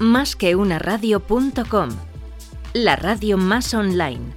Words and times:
Más 0.00 0.36
que 0.36 0.54
una 0.54 0.78
radio.com, 0.78 1.88
la 2.72 2.94
radio 2.94 3.36
más 3.36 3.74
online. 3.74 4.32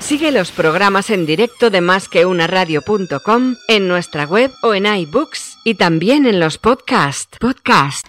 Sigue 0.00 0.32
los 0.32 0.50
programas 0.50 1.10
en 1.10 1.24
directo 1.24 1.70
de 1.70 1.80
más 1.80 2.08
que 2.08 2.26
una 2.26 2.48
radio.com 2.48 3.54
en 3.68 3.86
nuestra 3.86 4.24
web 4.24 4.50
o 4.62 4.74
en 4.74 4.86
iBooks 4.86 5.58
y 5.62 5.76
también 5.76 6.26
en 6.26 6.40
los 6.40 6.58
podcasts. 6.58 7.38
Podcast. 7.38 8.08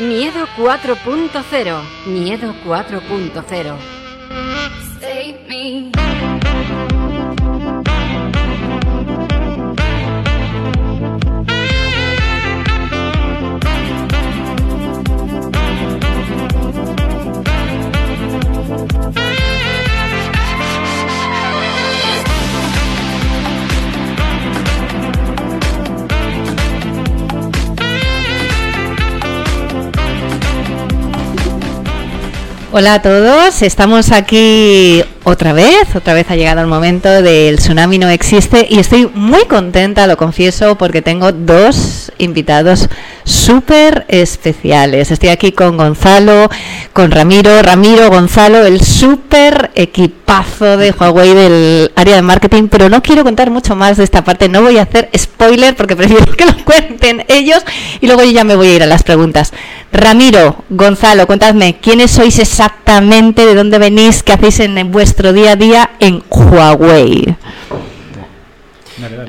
Miedo 0.00 0.46
4.0. 0.56 1.82
Miedo 2.06 2.54
4.0. 2.64 4.01
Hola 32.74 32.94
a 32.94 33.02
todos, 33.02 33.60
estamos 33.60 34.12
aquí 34.12 35.04
otra 35.24 35.52
vez, 35.52 35.94
otra 35.94 36.14
vez 36.14 36.30
ha 36.30 36.36
llegado 36.36 36.62
el 36.62 36.68
momento 36.68 37.20
del 37.20 37.58
tsunami 37.58 37.98
no 37.98 38.08
existe 38.08 38.66
y 38.66 38.78
estoy 38.78 39.10
muy 39.12 39.44
contenta, 39.44 40.06
lo 40.06 40.16
confieso, 40.16 40.78
porque 40.78 41.02
tengo 41.02 41.32
dos 41.32 42.10
invitados 42.16 42.88
súper 43.24 44.04
especiales. 44.08 45.10
Estoy 45.10 45.30
aquí 45.30 45.52
con 45.52 45.76
Gonzalo, 45.76 46.48
con 46.92 47.10
Ramiro, 47.10 47.62
Ramiro, 47.62 48.08
Gonzalo, 48.10 48.64
el 48.64 48.80
súper 48.80 49.70
equipazo 49.74 50.76
de 50.76 50.92
Huawei 50.92 51.34
del 51.34 51.92
área 51.96 52.16
de 52.16 52.22
marketing, 52.22 52.68
pero 52.68 52.88
no 52.88 53.02
quiero 53.02 53.24
contar 53.24 53.50
mucho 53.50 53.76
más 53.76 53.96
de 53.96 54.04
esta 54.04 54.24
parte, 54.24 54.48
no 54.48 54.62
voy 54.62 54.78
a 54.78 54.82
hacer 54.82 55.10
spoiler 55.16 55.76
porque 55.76 55.96
prefiero 56.02 56.26
que 56.32 56.46
lo 56.46 56.56
cuenten 56.64 57.24
ellos 57.28 57.62
y 58.00 58.06
luego 58.06 58.22
yo 58.24 58.30
ya 58.30 58.44
me 58.44 58.56
voy 58.56 58.68
a 58.68 58.74
ir 58.74 58.82
a 58.82 58.86
las 58.86 59.02
preguntas. 59.02 59.52
Ramiro, 59.92 60.64
Gonzalo, 60.70 61.26
contadme, 61.26 61.78
¿quiénes 61.80 62.10
sois 62.10 62.38
exactamente? 62.38 63.44
¿De 63.44 63.54
dónde 63.54 63.78
venís? 63.78 64.22
¿Qué 64.22 64.32
hacéis 64.32 64.60
en 64.60 64.90
vuestro 64.90 65.32
día 65.32 65.52
a 65.52 65.56
día 65.56 65.90
en 66.00 66.22
Huawei? 66.30 67.36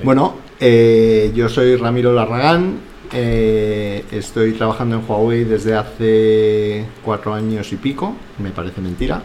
Bueno, 0.04 0.38
eh, 0.60 1.31
yo 1.36 1.50
soy 1.50 1.75
Ramiro 1.75 2.14
Larragán, 2.14 2.80
eh, 3.12 4.06
estoy 4.12 4.53
trabajando 4.53 4.96
en 4.96 5.03
Huawei 5.08 5.44
desde 5.44 5.75
hace 5.75 6.86
cuatro 7.03 7.34
años 7.34 7.72
y 7.72 7.75
pico, 7.75 8.16
me 8.40 8.50
parece 8.52 8.81
mentira, 8.81 9.22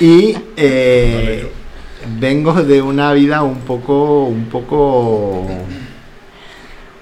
y 0.00 0.36
eh, 0.56 1.48
vengo 2.18 2.54
de 2.54 2.82
una 2.82 3.12
vida 3.12 3.42
un 3.42 3.60
poco, 3.60 4.24
un 4.24 4.46
poco 4.46 5.46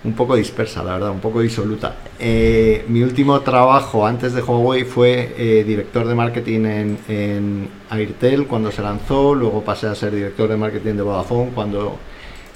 un 0.05 0.15
poco 0.15 0.35
dispersa, 0.35 0.83
la 0.83 0.95
verdad, 0.95 1.11
un 1.13 1.21
poco 1.21 1.41
disoluta. 1.41 1.95
Eh, 2.19 2.85
mi 2.89 3.03
último 3.03 3.41
trabajo 3.41 4.05
antes 4.05 4.35
de 4.35 4.43
Huawei 4.43 4.85
fue 4.85 5.65
director 5.67 6.07
de 6.07 6.15
marketing 6.15 6.65
en, 6.65 6.99
en, 7.09 7.69
Airtel 7.89 8.47
cuando 8.47 8.73
se 8.73 8.83
lanzó, 8.83 9.35
luego 9.35 9.63
pasé 9.63 9.87
a 9.87 9.95
ser 9.95 10.15
director 10.15 10.49
de 10.49 10.57
marketing 10.57 10.95
de 10.95 11.03
Vodafone 11.03 11.51
cuando 11.55 11.99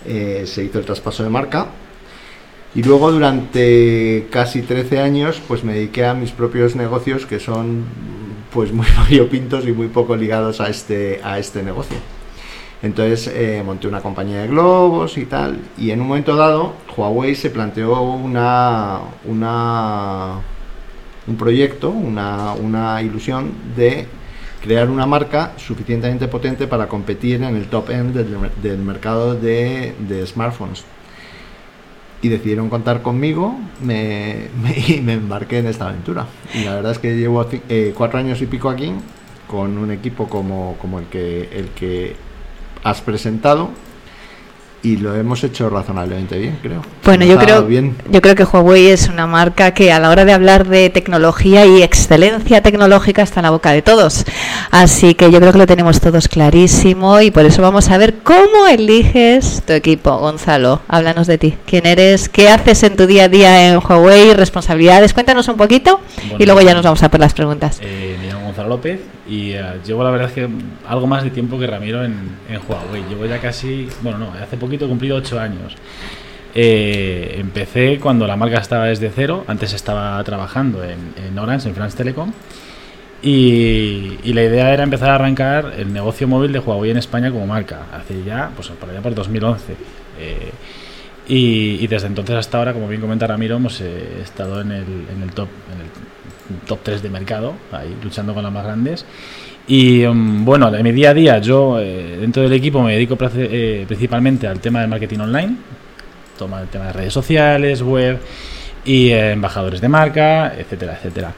se 0.05 0.65
hizo 0.65 0.79
el 0.79 0.85
traspaso 0.85 1.23
de 1.23 1.31
marca. 1.31 1.69
Y 2.77 2.83
luego 2.83 3.11
durante 3.11 4.27
casi 4.31 4.61
13 4.61 5.01
años 5.01 5.41
pues 5.49 5.65
me 5.65 5.73
dediqué 5.73 6.05
a 6.05 6.13
mis 6.13 6.31
propios 6.31 6.77
negocios 6.77 7.25
que 7.25 7.41
son 7.41 7.85
pues 8.53 8.71
muy 8.71 8.87
variopintos 8.97 9.67
y 9.67 9.73
muy 9.73 9.89
poco 9.89 10.15
ligados 10.15 10.61
a 10.61 10.69
este, 10.69 11.21
a 11.25 11.39
este 11.39 11.63
negocio. 11.63 11.97
Entonces 12.83 13.33
eh, 13.35 13.63
monté 13.65 13.89
una 13.89 14.03
compañía 14.03 14.43
de 14.43 14.49
globos 14.49 15.17
y 15.17 15.25
tal. 15.25 15.59
Y 15.79 15.91
en 15.91 16.03
un 16.03 16.09
momento 16.09 16.37
dado, 16.37 16.75
Huawei 16.95 17.35
se 17.35 17.49
planteó 17.49 18.03
una, 18.03 19.01
una 19.25 20.43
un 21.27 21.37
proyecto, 21.37 21.89
una, 21.89 22.53
una, 22.53 23.01
ilusión 23.01 23.53
de 23.75 24.07
crear 24.63 24.91
una 24.91 25.07
marca 25.07 25.55
suficientemente 25.57 26.29
potente 26.29 26.67
para 26.67 26.89
competir 26.89 27.43
en 27.43 27.57
el 27.57 27.69
top 27.69 27.89
end 27.89 28.15
del, 28.15 28.37
del 28.63 28.79
mercado 28.79 29.35
de, 29.35 29.95
de, 29.99 30.27
smartphones. 30.27 30.85
Y 32.23 32.29
decidieron 32.29 32.71
contar 32.71 33.03
conmigo 33.03 33.59
me, 33.83 34.49
y 34.89 35.01
me 35.01 35.15
embarqué 35.15 35.59
en 35.59 35.67
esta 35.67 35.89
aventura. 35.89 36.27
Y 36.55 36.65
la 36.65 36.75
verdad 36.75 36.93
es 36.93 36.99
que 36.99 37.17
llevo 37.17 37.47
eh, 37.69 37.95
cuatro 37.97 38.19
años 38.19 38.41
y 38.43 38.47
pico 38.47 38.71
aquí 38.71 38.93
con 39.47 39.79
un 39.79 39.91
equipo 39.91 40.29
como, 40.29 40.77
como 40.81 40.99
el, 40.99 41.07
que, 41.07 41.49
el 41.53 41.69
que 41.71 42.17
has 42.83 43.01
presentado 43.01 43.71
y 44.83 44.97
lo 44.99 45.15
hemos 45.17 45.43
hecho 45.43 45.69
razonablemente 45.69 46.39
bien, 46.39 46.59
creo. 46.63 46.83
Bueno, 47.05 47.25
yo 47.25 47.39
creo, 47.39 47.65
bien. 47.65 47.97
yo 48.11 48.21
creo 48.21 48.35
que 48.35 48.45
Huawei 48.45 48.89
es 48.89 49.09
una 49.09 49.27
marca 49.27 49.73
que 49.75 49.93
a 49.93 49.99
la 49.99 50.11
hora 50.11 50.25
de 50.25 50.33
hablar 50.33 50.67
de 50.67 50.91
tecnología 50.91 51.67
y 51.67 51.83
excelencia 51.83 52.63
tecnológica 52.63 53.23
está 53.23 53.41
en 53.41 53.45
la 53.45 53.51
boca 53.51 53.73
de 53.73 53.83
todos. 53.83 54.25
Así 54.71 55.15
que 55.15 55.31
yo 55.31 55.41
creo 55.41 55.53
que 55.53 55.59
lo 55.59 55.67
tenemos 55.67 56.01
todos 56.01 56.29
clarísimo 56.29 57.21
y 57.21 57.31
por 57.31 57.45
eso 57.45 57.63
vamos 57.63 57.89
a 57.91 57.99
ver 57.99 58.19
cómo 58.23 58.67
eliges 58.69 59.63
tu 59.67 59.73
equipo. 59.73 60.19
Gonzalo, 60.19 60.81
háblanos 60.89 61.27
de 61.27 61.39
ti. 61.39 61.55
¿Quién 61.67 61.87
eres? 61.87 62.29
¿Qué 62.29 62.49
haces 62.49 62.83
en 62.83 62.97
tu 62.97 63.07
día 63.07 63.25
a 63.25 63.29
día 63.29 63.69
en 63.69 63.79
Huawei? 63.79 64.35
¿Responsabilidades? 64.35 65.15
Cuéntanos 65.15 65.49
un 65.49 65.57
poquito 65.57 66.01
bueno, 66.17 66.37
y 66.39 66.45
luego 66.47 66.61
ya 66.61 66.75
nos 66.75 66.85
vamos 66.85 67.03
a 67.03 67.11
por 67.11 67.21
las 67.21 67.35
preguntas. 67.35 67.81
Eh, 67.83 68.17
López 68.65 69.01
y 69.29 69.55
uh, 69.55 69.83
llevo 69.85 70.03
la 70.05 70.11
verdad 70.11 70.31
que 70.33 70.49
algo 70.87 71.07
más 71.07 71.25
de 71.25 71.31
tiempo 71.31 71.59
que 71.59 71.67
Ramiro 71.67 72.05
en, 72.05 72.17
Huawei. 72.69 73.03
Llevo 73.09 73.27
ya 73.27 73.39
casi, 73.41 73.89
bueno, 74.03 74.19
no, 74.19 74.33
hace 74.33 74.57
poquito 74.57 74.87
he 74.87 74.89
cumplido 74.89 75.17
8 75.17 75.39
años. 75.41 75.77
Eh, 76.59 77.37
empecé 77.39 77.99
cuando 78.01 78.27
la 78.27 78.35
marca 78.37 78.59
estaba 78.59 78.87
desde 78.87 79.11
cero, 79.15 79.45
antes 79.47 79.75
estaba 79.75 80.23
trabajando 80.25 80.83
en, 80.83 81.39
Orange, 81.39 81.69
en 81.69 81.75
France 81.75 81.99
Telecom, 81.99 82.33
y, 83.23 84.33
la 84.33 84.43
idea 84.43 84.73
era 84.73 84.83
empezar 84.83 85.11
a 85.11 85.17
arrancar 85.17 85.75
el 85.77 85.93
negocio 85.93 86.27
móvil 86.27 86.53
de 86.53 86.61
Huawei 86.61 86.91
en 86.91 86.97
España 86.97 87.31
como 87.31 87.47
marca, 87.47 87.83
hace 87.93 88.25
ya, 88.25 88.51
pues 88.57 88.69
por 88.69 88.89
allá 88.89 89.03
por 89.03 89.15
2011. 89.15 89.75
Eh, 90.19 90.51
y, 91.29 91.87
desde 91.89 92.07
entonces 92.07 92.37
hasta 92.37 92.57
ahora, 92.57 92.73
como 92.73 92.89
bien 92.89 93.03
comenta 93.03 93.27
Ramiro, 93.27 93.57
hemos 93.57 93.81
eh, 93.83 94.21
estado 94.23 94.63
en 94.63 94.73
el, 94.73 94.85
en 95.15 95.23
el 95.23 95.33
top 95.33 95.49
top 96.67 96.81
3 96.83 97.03
de 97.03 97.11
mercado, 97.11 97.55
ahí 97.73 97.97
luchando 98.03 98.35
con 98.35 98.43
las 98.43 98.53
más 98.53 98.65
grandes. 98.65 99.05
Y 99.69 100.05
um, 100.05 100.45
bueno, 100.45 100.73
en 100.75 100.83
mi 100.83 100.93
día 100.93 101.11
a 101.11 101.15
día 101.15 101.39
yo 101.39 101.81
eh, 101.81 102.19
dentro 102.21 102.43
del 102.43 102.53
equipo 102.53 102.83
me 102.83 102.93
dedico 102.93 103.19
eh, 103.37 103.85
principalmente 103.87 104.47
al 104.47 104.61
tema 104.61 104.81
de 104.81 104.87
marketing 104.87 105.19
online, 105.19 105.57
toma 106.39 106.61
el 106.61 106.69
tema 106.69 106.87
de 106.87 106.93
redes 106.93 107.13
sociales, 107.13 107.83
web 107.83 108.21
y 108.85 109.09
eh, 109.11 109.33
embajadores 109.33 109.81
de 109.81 109.89
marca, 109.89 110.55
etcétera, 110.57 110.95
etcétera. 110.95 111.35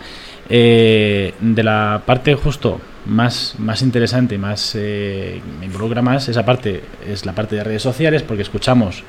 De 0.49 1.63
la 1.63 2.03
parte 2.07 2.35
justo 2.35 2.81
más, 3.07 3.55
más 3.59 3.83
interesante, 3.83 4.39
más 4.39 4.75
me 4.75 5.67
involucra 5.67 6.01
más, 6.01 6.29
esa 6.29 6.43
parte 6.45 6.83
es 7.07 7.27
la 7.27 7.35
parte 7.35 7.57
de 7.57 7.65
redes 7.65 7.83
sociales 7.83 8.23
porque 8.23 8.43
escuchamos 8.43 9.05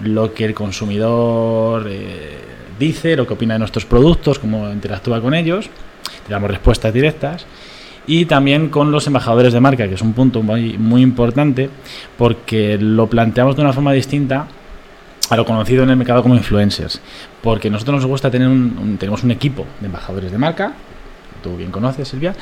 lo 0.00 0.32
que 0.34 0.44
el 0.44 0.54
consumidor 0.54 1.88
dice, 2.78 3.16
lo 3.16 3.26
que 3.26 3.34
opina 3.34 3.54
de 3.54 3.58
nuestros 3.58 3.84
productos, 3.84 4.38
cómo 4.38 4.70
interactúa 4.70 5.20
con 5.20 5.34
ellos, 5.34 5.68
te 6.26 6.32
damos 6.32 6.50
respuestas 6.50 6.92
directas 6.92 7.46
y 8.06 8.26
también 8.26 8.68
con 8.68 8.90
los 8.90 9.06
embajadores 9.06 9.52
de 9.52 9.60
marca, 9.60 9.88
que 9.88 9.94
es 9.94 10.02
un 10.02 10.12
punto 10.12 10.42
muy, 10.42 10.76
muy 10.76 11.02
importante 11.02 11.70
porque 12.18 12.76
lo 12.78 13.06
planteamos 13.06 13.56
de 13.56 13.62
una 13.62 13.72
forma 13.72 13.92
distinta 13.92 14.46
a 15.30 15.36
lo 15.36 15.44
conocido 15.44 15.82
en 15.82 15.90
el 15.90 15.96
mercado 15.96 16.22
como 16.22 16.34
influencers. 16.34 17.00
Porque 17.42 17.70
nosotros 17.70 17.96
nos 17.96 18.06
gusta 18.06 18.30
tener 18.30 18.48
un, 18.48 18.96
tenemos 18.98 19.22
un 19.22 19.30
equipo 19.30 19.66
de 19.80 19.86
embajadores 19.86 20.30
de 20.30 20.38
marca, 20.38 20.74
tú 21.42 21.56
bien 21.56 21.70
conoces, 21.70 22.08
Silvia. 22.08 22.34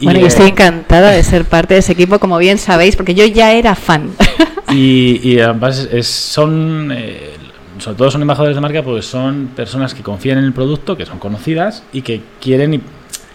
bueno, 0.00 0.20
yo 0.20 0.26
estoy 0.26 0.48
encantada 0.48 1.10
de 1.10 1.22
ser 1.22 1.44
parte 1.44 1.74
de 1.74 1.80
ese 1.80 1.92
equipo, 1.92 2.18
como 2.18 2.38
bien 2.38 2.58
sabéis, 2.58 2.96
porque 2.96 3.14
yo 3.14 3.24
ya 3.26 3.52
era 3.52 3.74
fan. 3.74 4.10
Y, 4.68 5.20
y 5.22 5.38
además 5.38 5.88
es, 5.92 6.08
son, 6.08 6.90
eh, 6.92 7.34
sobre 7.78 7.98
todo 7.98 8.10
son 8.10 8.22
embajadores 8.22 8.56
de 8.56 8.60
marca, 8.60 8.82
pues 8.82 9.06
son 9.06 9.48
personas 9.54 9.94
que 9.94 10.02
confían 10.02 10.38
en 10.38 10.44
el 10.44 10.52
producto, 10.52 10.96
que 10.96 11.06
son 11.06 11.18
conocidas 11.18 11.82
y 11.92 12.02
que 12.02 12.20
quieren 12.40 12.74
y, 12.74 12.80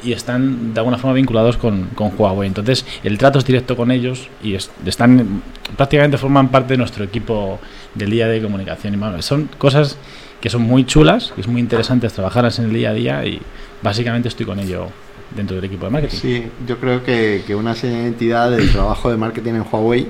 y 0.04 0.14
están 0.14 0.74
de 0.74 0.80
alguna 0.80 0.98
forma 0.98 1.14
vinculados 1.14 1.58
con, 1.58 1.86
con, 1.96 2.12
Huawei. 2.18 2.48
Entonces, 2.48 2.86
el 3.04 3.18
trato 3.18 3.40
es 3.40 3.46
directo 3.46 3.76
con 3.76 3.92
ellos 3.92 4.30
y 4.44 4.56
están 4.56 5.42
prácticamente 5.78 6.18
forman 6.18 6.50
parte 6.50 6.74
de 6.74 6.78
nuestro 6.78 7.04
equipo 7.04 7.60
del 7.96 8.10
día 8.10 8.28
de 8.28 8.42
comunicación. 8.42 8.96
Y 9.18 9.22
son 9.22 9.50
cosas 9.58 9.98
que 10.40 10.50
son 10.50 10.64
muy 10.64 10.86
chulas, 10.86 11.32
que 11.36 11.42
es 11.42 11.48
muy 11.48 11.62
interesantes 11.62 12.14
trabajarlas 12.14 12.60
en 12.60 12.66
el 12.66 12.74
día 12.74 12.90
a 12.90 12.94
día 12.94 13.26
y 13.26 13.42
básicamente 13.82 14.28
estoy 14.28 14.46
con 14.46 14.60
ello 14.60 14.88
dentro 15.36 15.56
del 15.56 15.66
equipo 15.66 15.86
de 15.86 15.92
marketing. 15.92 16.18
Sí, 16.18 16.44
yo 16.68 16.78
creo 16.78 17.04
que, 17.04 17.44
que 17.46 17.56
una 17.56 17.74
identidad 17.74 18.52
del 18.52 18.72
trabajo 18.72 19.12
de 19.12 19.18
marketing 19.18 19.54
en 19.54 19.66
Huawei 19.72 20.08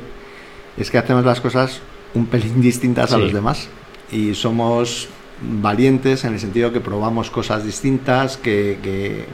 es 0.77 0.89
que 0.89 0.97
hacemos 0.97 1.25
las 1.25 1.41
cosas 1.41 1.81
un 2.13 2.25
pelín 2.25 2.61
distintas 2.61 3.13
a 3.13 3.17
los 3.17 3.31
demás 3.31 3.69
y 4.11 4.35
somos 4.35 5.07
valientes 5.41 6.23
en 6.23 6.33
el 6.33 6.39
sentido 6.39 6.71
que 6.71 6.79
probamos 6.79 7.29
cosas 7.31 7.63
distintas, 7.63 8.37
que, 8.37 9.25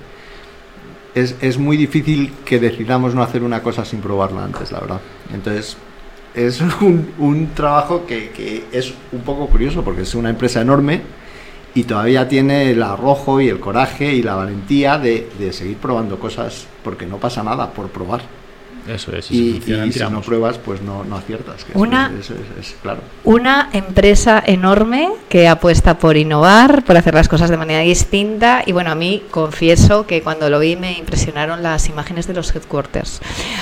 es, 1.13 1.35
es, 1.41 1.57
muy 1.57 1.77
difícil 1.77 2.33
que 2.45 2.59
decidamos 2.59 3.13
no 3.15 3.23
hacer 3.23 3.43
una 3.43 3.61
cosa 3.61 3.83
sin 3.83 3.99
probarla 4.01 4.45
antes, 4.45 4.71
la 4.71 4.79
verdad. 4.79 5.01
Entonces, 5.33 5.77
es 6.33 6.61
un, 6.81 7.11
un 7.17 7.47
trabajo 7.53 8.05
que, 8.05 8.29
que, 8.29 8.65
es 8.71 8.93
un 9.11 9.21
poco 9.21 9.47
curioso 9.47 9.83
porque 9.83 10.03
es 10.03 10.15
una 10.15 10.29
empresa 10.29 10.61
enorme 10.61 11.01
y 11.75 11.83
todavía 11.83 12.27
tiene 12.27 12.71
el 12.71 12.81
arrojo 12.81 13.41
y 13.41 13.49
el 13.49 13.59
coraje 13.59 14.13
y 14.13 14.23
la 14.23 14.35
valentía 14.35 14.97
de, 14.97 15.29
de 15.37 15.53
seguir 15.53 15.77
probando 15.77 16.19
cosas 16.19 16.67
porque 16.83 17.05
no 17.05 17.17
pasa 17.17 17.43
nada 17.43 17.71
por 17.71 17.89
probar. 17.89 18.21
Eso 18.87 19.15
es. 19.15 19.31
Y, 19.31 19.57
y, 19.57 19.91
si 19.91 19.99
no 20.03 20.21
pruebas, 20.21 20.57
pues 20.57 20.81
no, 20.81 21.03
no 21.03 21.15
aciertas. 21.15 21.63
Que 21.63 21.77
una, 21.77 22.11
es, 22.19 22.29
es, 22.29 22.37
es, 22.59 22.75
claro. 22.81 23.01
una 23.23 23.69
empresa 23.73 24.41
enorme 24.45 25.09
que 25.29 25.47
apuesta 25.47 25.97
por 25.97 26.17
innovar, 26.17 26.83
por 26.83 26.97
hacer 26.97 27.13
las 27.13 27.27
cosas 27.27 27.49
de 27.49 27.57
manera 27.57 27.81
distinta. 27.81 28.63
Y 28.65 28.71
bueno, 28.71 28.91
a 28.91 28.95
mí 28.95 29.23
confieso 29.31 30.07
que 30.07 30.21
cuando 30.21 30.49
lo 30.49 30.59
vi 30.59 30.75
me 30.75 30.97
impresionaron 30.97 31.63
las 31.63 31.89
imágenes 31.89 32.27
de 32.27 32.33
los 32.33 32.55
headquarters. 32.55 33.21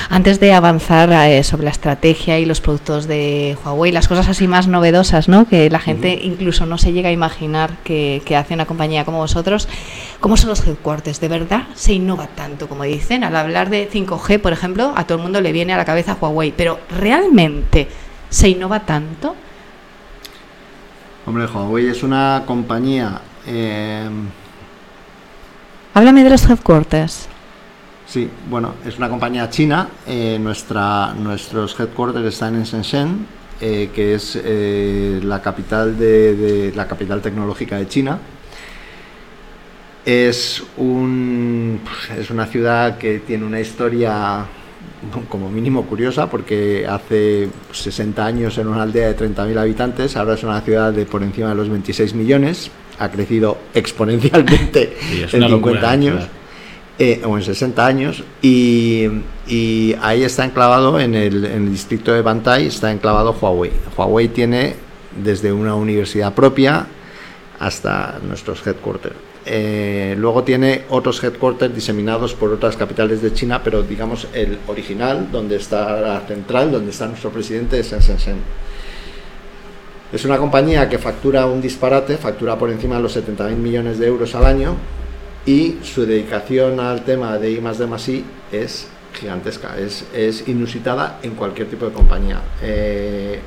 Antes 0.09 0.39
de 0.39 0.53
avanzar 0.53 1.11
eh, 1.11 1.43
sobre 1.43 1.65
la 1.65 1.71
estrategia 1.71 2.39
y 2.39 2.45
los 2.45 2.61
productos 2.61 3.07
de 3.07 3.57
Huawei, 3.63 3.91
las 3.91 4.07
cosas 4.07 4.27
así 4.29 4.47
más 4.47 4.67
novedosas, 4.67 5.27
¿no? 5.27 5.47
que 5.47 5.69
la 5.69 5.79
gente 5.79 6.15
uh 6.15 6.25
-huh. 6.25 6.25
incluso 6.25 6.65
no 6.65 6.77
se 6.77 6.93
llega 6.93 7.09
a 7.09 7.11
imaginar 7.11 7.77
que, 7.83 8.21
que 8.25 8.35
hace 8.35 8.53
una 8.53 8.65
compañía 8.65 9.05
como 9.05 9.17
vosotros, 9.17 9.67
¿cómo 10.19 10.37
son 10.37 10.49
los 10.49 10.65
headquarters? 10.65 11.19
¿De 11.19 11.27
verdad 11.27 11.63
se 11.75 11.93
innova 11.93 12.27
tanto 12.27 12.67
como 12.67 12.83
dicen? 12.83 13.23
Al 13.23 13.35
hablar 13.35 13.69
de 13.69 13.89
5G, 13.89 14.39
por 14.39 14.53
ejemplo, 14.53 14.93
a 14.95 15.05
todo 15.15 15.21
el 15.21 15.23
mundo 15.23 15.39
le 15.39 15.53
viene 15.53 15.71
a 15.71 15.77
la 15.77 15.85
cabeza 15.85 16.17
Huawei, 16.19 16.51
pero 16.51 16.77
¿realmente 16.99 17.87
se 18.29 18.49
innova 18.49 18.81
tanto? 18.81 19.33
Hombre, 21.25 21.45
Huawei 21.45 21.87
es 21.87 22.03
una 22.03 22.43
compañía... 22.45 23.21
Eh... 23.47 24.09
Háblame 25.93 26.25
de 26.25 26.31
los 26.31 26.49
headquarters. 26.49 27.29
Sí, 28.05 28.29
bueno, 28.49 28.73
es 28.85 28.97
una 28.97 29.07
compañía 29.07 29.49
china. 29.49 29.87
Eh, 30.05 30.37
nuestra, 30.37 31.13
nuestros 31.13 31.79
headquarters 31.79 32.25
están 32.25 32.55
en 32.55 32.63
Shenzhen, 32.63 33.25
eh, 33.61 33.91
que 33.95 34.15
es 34.15 34.37
eh, 34.43 35.21
la 35.23 35.41
capital 35.41 35.97
de, 35.97 36.35
de, 36.35 36.75
la 36.75 36.89
capital 36.89 37.21
tecnológica 37.21 37.77
de 37.77 37.87
China. 37.87 38.19
Es 40.03 40.61
un 40.75 41.79
es 42.19 42.29
una 42.29 42.47
ciudad 42.47 42.97
que 42.97 43.19
tiene 43.19 43.45
una 43.45 43.61
historia 43.61 44.45
como 45.29 45.49
mínimo 45.49 45.85
curiosa 45.85 46.29
porque 46.29 46.85
hace 46.87 47.49
60 47.71 48.25
años 48.25 48.57
era 48.57 48.69
una 48.69 48.83
aldea 48.83 49.07
de 49.07 49.17
30.000 49.17 49.57
habitantes, 49.57 50.15
ahora 50.15 50.35
es 50.35 50.43
una 50.43 50.61
ciudad 50.61 50.93
de 50.93 51.05
por 51.05 51.23
encima 51.23 51.49
de 51.49 51.55
los 51.55 51.69
26 51.69 52.13
millones, 52.13 52.71
ha 52.99 53.09
crecido 53.09 53.57
exponencialmente 53.73 54.95
sí, 55.09 55.21
en 55.23 55.29
50 55.29 55.49
locura, 55.49 55.89
años. 55.89 56.23
Eh, 56.97 57.21
o 57.25 57.35
en 57.37 57.43
60 57.43 57.85
años 57.85 58.23
y, 58.41 59.03
y, 59.49 59.93
ahí 60.01 60.23
está 60.23 60.45
enclavado 60.45 60.97
en 60.97 61.13
el, 61.13 61.43
en 61.43 61.63
el 61.63 61.69
distrito 61.69 62.13
de 62.13 62.21
Bantai 62.21 62.67
está 62.67 62.89
enclavado 62.89 63.35
Huawei 63.37 63.69
Huawei 63.97 64.29
tiene 64.29 64.75
desde 65.21 65.51
una 65.51 65.75
universidad 65.75 66.33
propia 66.33 66.87
hasta 67.59 68.17
nuestros 68.25 68.65
headquarters 68.65 69.15
eh, 69.45 70.15
luego 70.17 70.43
tiene 70.43 70.83
otros 70.89 71.23
headquarters 71.23 71.73
diseminados 71.73 72.33
por 72.33 72.51
otras 72.51 72.75
capitales 72.75 73.21
de 73.21 73.33
China, 73.33 73.61
pero 73.63 73.83
digamos 73.83 74.27
el 74.33 74.57
original, 74.67 75.29
donde 75.31 75.57
está 75.57 75.99
la 76.01 76.21
central, 76.21 76.71
donde 76.71 76.91
está 76.91 77.07
nuestro 77.07 77.29
presidente, 77.29 77.79
es 77.79 77.93
en 77.93 77.99
Shenzhen. 77.99 78.37
Es 80.11 80.25
una 80.25 80.37
compañía 80.37 80.89
que 80.89 80.97
factura 80.97 81.45
un 81.45 81.61
disparate, 81.61 82.17
factura 82.17 82.57
por 82.57 82.69
encima 82.69 82.95
de 82.95 83.03
los 83.03 83.15
70.000 83.15 83.55
millones 83.55 83.99
de 83.99 84.07
euros 84.07 84.33
al 84.33 84.45
año 84.45 84.75
y 85.45 85.77
su 85.83 86.05
dedicación 86.05 86.79
al 86.79 87.03
tema 87.03 87.37
de 87.37 87.51
I 87.51 87.61
más 87.61 87.77
D 87.77 87.85
más 87.85 88.07
I 88.09 88.23
es 88.51 88.87
gigantesca, 89.13 89.77
es, 89.77 90.05
es 90.13 90.47
inusitada 90.47 91.19
en 91.21 91.35
cualquier 91.35 91.69
tipo 91.69 91.85
de 91.85 91.91
compañía. 91.91 92.41
Eh, 92.61 93.39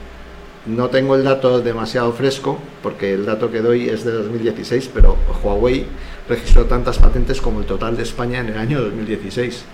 no 0.66 0.88
tengo 0.88 1.14
el 1.14 1.24
dato 1.24 1.60
demasiado 1.60 2.12
fresco, 2.12 2.58
porque 2.82 3.14
el 3.14 3.24
dato 3.24 3.50
que 3.50 3.60
doy 3.60 3.88
es 3.88 4.04
de 4.04 4.12
2016, 4.12 4.90
pero 4.92 5.16
Huawei 5.42 5.86
registró 6.28 6.66
tantas 6.66 6.98
patentes 6.98 7.40
como 7.40 7.60
el 7.60 7.66
total 7.66 7.96
de 7.96 8.02
España 8.02 8.40
en 8.40 8.48
el 8.48 8.58
año 8.58 8.80
2016. 8.80 9.64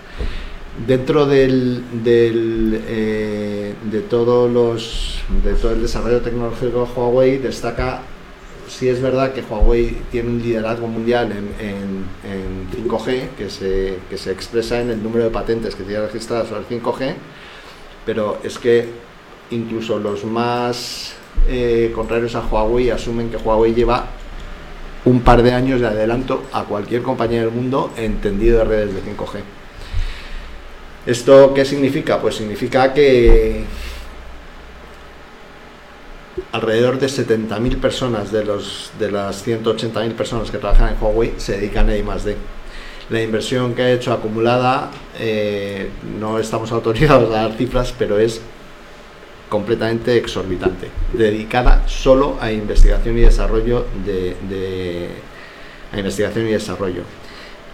Dentro 0.87 1.25
del, 1.25 1.83
eh, 2.05 3.73
de, 3.91 4.01
todos 4.01 4.51
los, 4.51 5.21
de 5.43 5.53
todo 5.53 5.71
el 5.71 5.81
desarrollo 5.81 6.21
tecnológico 6.21 6.85
de 6.85 6.99
Huawei 6.99 7.37
destaca, 7.37 8.01
si 8.67 8.89
es 8.89 9.01
verdad 9.01 9.33
que 9.33 9.41
Huawei 9.41 9.97
tiene 10.11 10.29
un 10.29 10.41
liderazgo 10.41 10.87
mundial 10.87 11.31
en, 11.31 11.65
en, 11.65 12.05
en 12.29 12.89
5G, 12.89 13.29
que 13.37 13.49
se, 13.49 13.99
que 14.09 14.17
se 14.17 14.31
expresa 14.31 14.81
en 14.81 14.91
el 14.91 15.01
número 15.01 15.25
de 15.25 15.29
patentes 15.29 15.75
que 15.75 15.83
tiene 15.83 16.01
registradas 16.05 16.49
sobre 16.49 16.61
el 16.61 16.81
5G, 16.81 17.15
pero 18.05 18.37
es 18.43 18.59
que 18.59 18.89
incluso 19.51 19.99
los 19.99 20.25
más 20.25 21.13
eh, 21.47 21.91
contrarios 21.93 22.35
a 22.35 22.41
Huawei 22.41 22.89
asumen 22.89 23.29
que 23.29 23.37
Huawei 23.37 23.73
lleva 23.73 24.05
un 25.05 25.21
par 25.21 25.43
de 25.43 25.53
años 25.53 25.81
de 25.81 25.87
adelanto 25.87 26.43
a 26.51 26.63
cualquier 26.63 27.03
compañía 27.03 27.41
del 27.41 27.51
mundo 27.51 27.91
en 27.95 28.19
tendido 28.21 28.59
de 28.59 28.65
redes 28.65 28.95
de 28.95 29.01
5G. 29.01 29.39
¿Esto 31.05 31.53
qué 31.53 31.63
significa? 31.65 32.19
Pues 32.19 32.35
significa 32.35 32.91
que 32.91 33.63
alrededor 36.51 36.97
de 36.97 37.07
70.000 37.07 37.79
personas 37.79 38.31
de, 38.31 38.43
los, 38.43 38.91
de 38.97 39.11
las 39.11 39.45
180.000 39.45 40.13
personas 40.13 40.49
que 40.49 40.57
trabajan 40.57 40.95
en 40.95 41.03
Huawei 41.03 41.33
se 41.37 41.57
dedican 41.57 41.89
a 41.89 41.95
I+.D. 41.95 42.35
La 43.11 43.21
inversión 43.21 43.75
que 43.75 43.83
ha 43.83 43.91
hecho 43.91 44.11
acumulada, 44.11 44.89
eh, 45.19 45.89
no 46.19 46.39
estamos 46.39 46.71
autorizados 46.71 47.29
a 47.29 47.43
dar 47.43 47.53
cifras, 47.53 47.93
pero 47.97 48.17
es 48.17 48.41
completamente 49.49 50.17
exorbitante, 50.17 50.89
dedicada 51.13 51.83
solo 51.87 52.37
a 52.41 52.51
investigación 52.51 53.17
y 53.17 53.21
desarrollo 53.21 53.85
de, 54.05 55.09
a 55.91 55.97
investigación 55.97 56.47
y 56.47 56.51
desarrollo. 56.51 57.01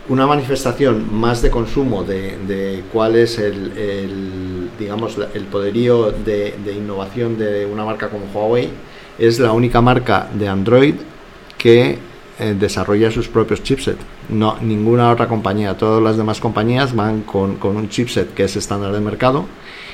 Una 0.10 0.28
manifestación 0.28 1.13
más 1.13 1.42
de 1.42 1.50
consumo 1.51 2.04
de, 2.04 2.84
cuál 2.92 3.16
es 3.16 3.38
el, 3.38 4.70
digamos, 4.78 5.18
el 5.34 5.44
poderío 5.46 6.12
de, 6.12 6.56
de 6.63 6.74
innovación 6.74 7.38
de 7.38 7.66
una 7.66 7.86
marca 7.86 8.10
como 8.10 8.25
Huawei 8.34 8.70
es 9.18 9.40
la 9.40 9.51
única 9.51 9.82
marca 9.82 10.28
de 10.34 10.48
Android 10.48 10.96
que 11.58 12.00
eh, 12.40 12.56
desarrolla 12.60 13.12
sus 13.12 13.28
propios 13.28 13.62
chipsets. 13.62 14.00
No, 14.30 14.58
ninguna 14.62 15.12
otra 15.12 15.28
compañía, 15.28 15.78
todas 15.78 16.01
las 16.01 16.18
demás 16.18 16.40
compañías 16.40 16.96
van 16.96 17.22
con, 17.22 17.58
con 17.58 17.75
un 17.75 17.88
chipset 17.88 18.34
que 18.34 18.46
es 18.46 18.56
estándar 18.56 18.92
de 18.92 19.00
mercado 19.00 19.46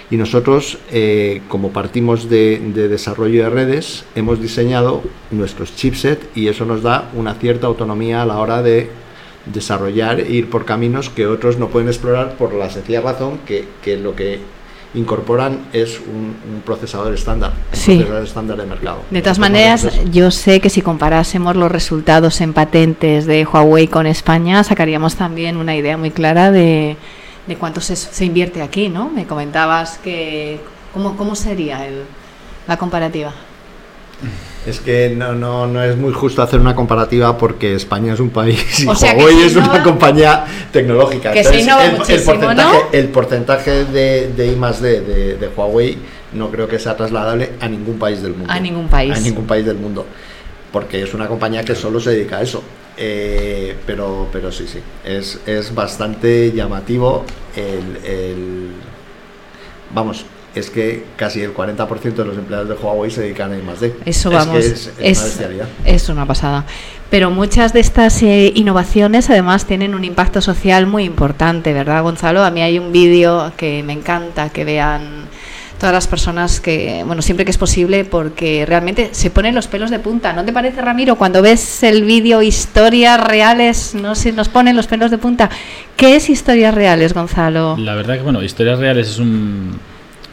y 0.09 0.17
nosotros, 0.17 0.77
eh, 0.91 1.41
como 1.49 1.71
partimos 1.71 2.29
de, 2.29 2.59
de, 2.73 2.87
desarrollo 2.87 3.43
de 3.43 3.49
redes, 3.49 4.05
hemos 4.15 4.41
diseñado 4.41 5.03
nuestros 5.31 5.75
chipset 5.75 6.29
y 6.35 6.47
eso 6.47 6.65
nos 6.65 6.81
da 6.81 7.09
una 7.13 7.33
cierta 7.33 7.67
autonomía 7.67 8.21
a 8.21 8.25
la 8.25 8.39
hora 8.39 8.61
de 8.61 8.89
desarrollar 9.45 10.19
e 10.19 10.31
ir 10.31 10.49
por 10.49 10.65
caminos 10.65 11.09
que 11.09 11.27
otros 11.27 11.57
no 11.57 11.67
pueden 11.67 11.87
explorar 11.89 12.35
por 12.35 12.53
la 12.53 12.69
sencilla 12.69 13.01
razón 13.01 13.39
que, 13.45 13.65
que 13.81 13.97
lo 13.97 14.15
que 14.15 14.39
incorporan 14.93 15.67
es 15.73 15.99
un, 15.99 16.35
un 16.53 16.61
procesador 16.65 17.13
estándar, 17.13 17.53
sí. 17.73 17.91
un 17.91 17.97
procesador 17.99 18.23
estándar 18.23 18.57
de 18.57 18.65
mercado. 18.65 19.01
De 19.11 19.21
todas 19.21 19.39
maneras, 19.39 19.87
yo 20.11 20.31
sé 20.31 20.61
que 20.61 20.69
si 20.69 20.81
comparásemos 20.81 21.55
los 21.55 21.71
resultados 21.71 22.39
en 22.41 22.53
patentes 22.53 23.25
de 23.25 23.45
Huawei 23.45 23.87
con 23.87 24.07
España, 24.07 24.63
sacaríamos 24.63 25.15
también 25.15 25.57
una 25.57 25.75
idea 25.75 25.97
muy 25.97 26.11
clara 26.11 26.51
de 26.51 26.95
de 27.47 27.55
cuánto 27.55 27.81
se, 27.81 27.95
se, 27.95 28.25
invierte 28.25 28.61
aquí, 28.61 28.89
¿no? 28.89 29.09
Me 29.09 29.25
comentabas 29.25 29.97
que... 29.99 30.59
¿Cómo, 30.93 31.15
cómo 31.15 31.35
sería 31.35 31.85
el, 31.85 32.03
la 32.67 32.77
comparativa? 32.77 33.31
Es 34.65 34.79
que 34.79 35.13
no, 35.15 35.33
no, 35.33 35.67
no 35.67 35.81
es 35.83 35.95
muy 35.95 36.11
justo 36.11 36.41
hacer 36.41 36.59
una 36.59 36.75
comparativa 36.75 37.37
porque 37.37 37.75
España 37.75 38.13
es 38.13 38.19
un 38.19 38.31
país 38.31 38.79
y 38.81 38.87
O 38.87 38.95
sea 38.95 39.15
que 39.15 39.19
Huawei 39.23 39.43
es 39.43 39.55
innova- 39.55 39.69
una 39.69 39.83
compañía 39.83 40.45
tecnológica. 40.71 41.31
Que 41.31 41.41
el, 41.41 41.69
el 41.69 42.21
porcentaje, 42.23 42.55
¿no? 42.55 42.71
el 42.91 43.07
porcentaje 43.09 43.85
de, 43.85 44.33
de 44.35 44.51
I 44.51 44.55
más 44.55 44.81
D 44.81 45.01
de, 45.01 45.37
de 45.37 45.47
Huawei 45.47 45.97
no 46.33 46.49
creo 46.49 46.67
que 46.67 46.79
sea 46.79 46.97
trasladable 46.97 47.51
a 47.61 47.67
ningún 47.69 47.97
país 47.97 48.21
del 48.21 48.33
mundo. 48.33 48.51
A 48.51 48.59
ningún 48.59 48.87
país. 48.87 49.15
A 49.15 49.19
ningún 49.19 49.45
país 49.45 49.65
del 49.65 49.77
mundo. 49.77 50.05
Porque 50.71 51.01
es 51.01 51.13
una 51.13 51.27
compañía 51.27 51.63
que 51.63 51.75
solo 51.75 51.99
se 51.99 52.11
dedica 52.11 52.37
a 52.37 52.41
eso. 52.41 52.61
Eh, 52.97 53.75
pero, 53.85 54.27
pero 54.31 54.51
sí, 54.51 54.65
sí. 54.67 54.79
Es, 55.05 55.39
es 55.45 55.73
bastante 55.75 56.51
llamativo 56.51 57.25
el, 57.55 58.05
el- 58.05 58.71
Vamos, 59.93 60.25
es 60.53 60.69
que 60.69 61.05
casi 61.15 61.41
el 61.41 61.53
40% 61.53 62.01
de 62.15 62.25
los 62.25 62.37
empleados 62.37 62.67
de 62.67 62.75
Huawei 62.75 63.09
se 63.11 63.21
dedican 63.21 63.53
a 63.53 63.57
I 63.57 63.61
más 63.61 63.79
D. 63.79 63.95
Eso 64.05 64.29
Es 64.29 64.35
vamos, 64.35 64.57
que 64.59 64.65
es, 64.65 64.91
es 64.99 65.17
una 65.19 65.25
bestialidad. 65.27 65.67
es 65.85 66.09
una 66.09 66.25
pasada. 66.25 66.65
Pero 67.09 67.31
muchas 67.31 67.71
de 67.71 67.79
estas 67.79 68.21
eh, 68.23 68.51
innovaciones 68.53 69.29
además 69.29 69.65
tienen 69.65 69.95
un 69.95 70.03
impacto 70.03 70.41
social 70.41 70.87
muy 70.87 71.05
importante, 71.05 71.71
¿verdad, 71.71 72.03
Gonzalo? 72.03 72.43
A 72.43 72.51
mí 72.51 72.61
hay 72.61 72.79
un 72.79 72.91
vídeo 72.91 73.53
que 73.55 73.81
me 73.83 73.93
encanta 73.93 74.49
que 74.49 74.65
vean 74.65 75.26
todas 75.79 75.93
las 75.93 76.07
personas 76.07 76.59
que, 76.59 77.03
bueno, 77.05 77.21
siempre 77.21 77.45
que 77.45 77.51
es 77.51 77.57
posible, 77.57 78.05
porque 78.05 78.65
realmente 78.65 79.09
se 79.11 79.29
ponen 79.29 79.55
los 79.55 79.67
pelos 79.67 79.91
de 79.91 79.99
punta. 79.99 80.33
¿No 80.33 80.43
te 80.43 80.51
parece, 80.53 80.81
Ramiro, 80.81 81.15
cuando 81.15 81.41
ves 81.41 81.83
el 81.83 82.03
vídeo 82.03 82.41
historias 82.41 83.21
reales, 83.23 83.95
no 83.95 84.15
se 84.15 84.31
nos 84.31 84.49
ponen 84.49 84.75
los 84.75 84.87
pelos 84.87 85.11
de 85.11 85.17
punta? 85.17 85.49
¿Qué 85.95 86.15
es 86.15 86.29
historias 86.29 86.73
reales, 86.73 87.13
Gonzalo? 87.13 87.77
La 87.77 87.95
verdad 87.95 88.15
que, 88.15 88.23
bueno, 88.23 88.43
Historias 88.43 88.79
Reales 88.79 89.09
es 89.09 89.19
un. 89.19 89.79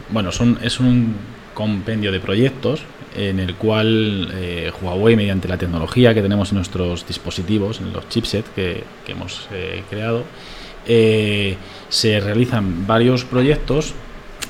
Bueno, 0.09 0.31
son, 0.31 0.59
es 0.61 0.79
un 0.79 1.15
compendio 1.53 2.11
de 2.11 2.19
proyectos 2.19 2.83
en 3.15 3.39
el 3.39 3.55
cual 3.55 4.29
eh, 4.35 4.71
Huawei, 4.81 5.15
mediante 5.15 5.47
la 5.47 5.57
tecnología 5.57 6.13
que 6.13 6.21
tenemos 6.21 6.51
en 6.51 6.57
nuestros 6.57 7.07
dispositivos, 7.07 7.79
en 7.79 7.93
los 7.93 8.07
chipsets 8.09 8.49
que, 8.55 8.83
que 9.05 9.13
hemos 9.13 9.47
eh, 9.53 9.83
creado, 9.89 10.23
eh, 10.85 11.55
se 11.89 12.19
realizan 12.19 12.85
varios 12.85 13.23
proyectos 13.23 13.93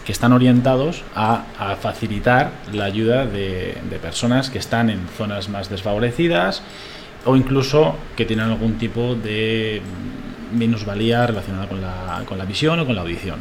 que 0.06 0.12
están 0.12 0.34
orientados 0.34 1.04
a, 1.15 1.46
facilitar 1.82 2.51
la 2.72 2.86
ayuda 2.86 3.25
de, 3.25 3.77
de 3.89 4.00
personas 4.00 4.50
que 4.50 4.60
están 4.60 4.89
en 4.89 5.08
zonas 5.18 5.50
más 5.50 5.70
desfavorecidas 5.70 6.62
o 7.25 7.36
incluso 7.36 7.96
que 8.15 8.25
tienen 8.25 8.46
algún 8.46 8.77
tipo 8.77 9.15
de 9.15 9.82
minusvalía 10.54 11.27
relacionada 11.27 11.68
con 11.68 11.82
la, 11.82 12.24
con 12.25 12.38
la 12.38 12.46
visión 12.46 12.80
o 12.80 12.86
con 12.86 12.96
la 12.96 13.01
audición. 13.01 13.39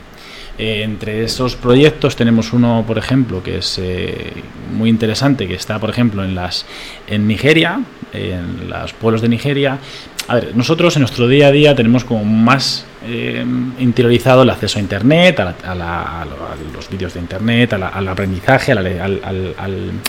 Eh, 0.56 0.82
entre 0.82 1.24
esos 1.24 1.56
proyectos 1.56 2.16
tenemos 2.16 2.52
uno, 2.52 2.84
por 2.86 2.96
ejemplo, 2.96 3.42
que 3.42 3.58
es 3.58 3.78
eh, 3.78 4.32
muy 4.72 4.88
interesante, 4.88 5.48
que 5.48 5.54
está, 5.54 5.78
por 5.78 5.90
ejemplo, 5.90 6.24
en 6.24 6.34
las 6.34 6.64
en 7.06 7.26
Nigeria, 7.26 7.80
en 8.12 8.70
los 8.70 8.92
pueblos 8.92 9.20
de 9.20 9.28
Nigeria. 9.28 9.78
A 10.26 10.36
ver, 10.36 10.56
nosotros 10.56 10.96
en 10.96 11.00
nuestro 11.00 11.28
día 11.28 11.48
a 11.48 11.50
día 11.52 11.74
tenemos 11.74 12.04
como 12.04 12.24
más 12.24 12.86
eh, 13.06 13.44
interiorizado 13.78 14.44
el 14.44 14.48
acceso 14.50 14.78
a 14.78 14.80
Internet, 14.80 15.38
a, 15.38 15.44
la- 15.44 15.54
a 15.62 15.74
la- 15.74 16.22
a 16.22 16.24
lo- 16.24 16.36
a 16.46 16.56
los 16.74 16.88
vídeos 16.88 17.12
de 17.12 17.20
Internet, 17.20 17.74
la- 17.78 17.88
al 17.88 18.08
aprendizaje, 18.08 18.72
a 18.72 18.76
la, 18.76 19.04
al- 19.04 19.54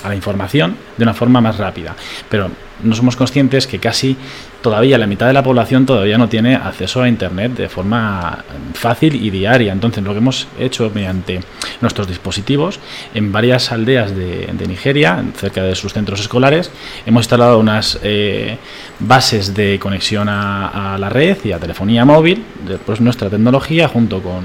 a 0.01 0.07
la 0.09 0.15
información 0.15 0.77
de 0.95 1.03
una 1.03 1.13
forma 1.13 1.41
más 1.41 1.57
rápida. 1.57 1.93
Pero 2.29 2.49
no 2.83 2.95
somos 2.95 3.17
conscientes 3.17 3.67
que 3.67 3.79
casi 3.79 4.15
todavía 4.61 4.97
la 4.97 5.07
mitad 5.07 5.27
de 5.27 5.33
la 5.33 5.43
población 5.43 5.85
todavía 5.85 6.17
no 6.17 6.27
tiene 6.29 6.55
acceso 6.55 7.01
a 7.03 7.09
Internet 7.09 7.51
de 7.53 7.67
forma 7.69 8.43
fácil 8.73 9.15
y 9.15 9.29
diaria. 9.29 9.73
Entonces, 9.73 10.01
lo 10.03 10.11
que 10.13 10.17
hemos 10.19 10.47
hecho 10.57 10.89
mediante 10.93 11.41
nuestros 11.81 12.07
dispositivos 12.07 12.79
en 13.13 13.31
varias 13.33 13.71
aldeas 13.73 14.15
de, 14.15 14.47
de 14.53 14.67
Nigeria, 14.67 15.21
cerca 15.37 15.63
de 15.63 15.75
sus 15.75 15.91
centros 15.93 16.19
escolares, 16.21 16.71
hemos 17.05 17.23
instalado 17.25 17.59
unas 17.59 17.99
eh, 18.03 18.57
bases 18.99 19.53
de 19.53 19.77
conexión 19.79 20.04
a, 20.13 20.93
a 20.93 20.97
la 20.97 21.09
red 21.09 21.37
y 21.43 21.51
a 21.51 21.59
telefonía 21.59 22.05
móvil. 22.05 22.43
Después, 22.67 23.01
nuestra 23.01 23.29
tecnología, 23.29 23.87
junto 23.87 24.21
con 24.21 24.43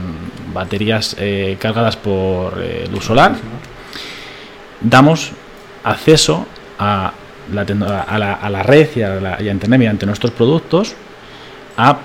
baterías 0.55 1.17
eh, 1.19 1.57
cargadas 1.61 1.97
por 1.97 2.55
eh, 2.61 2.89
luz 2.91 3.05
solar, 3.05 3.37
damos 4.81 5.33
acceso 5.85 6.47
a 6.79 7.13
la, 7.53 7.63
a 7.63 8.19
la, 8.19 8.33
a 8.35 8.51
la 8.51 8.63
red 8.63 8.89
y 8.97 9.03
a, 9.03 9.21
la, 9.21 9.43
y 9.43 9.49
a 9.49 9.53
Internet 9.53 9.79
mediante 9.79 10.07
nuestros 10.07 10.33
productos 10.33 10.95
a 11.77 11.99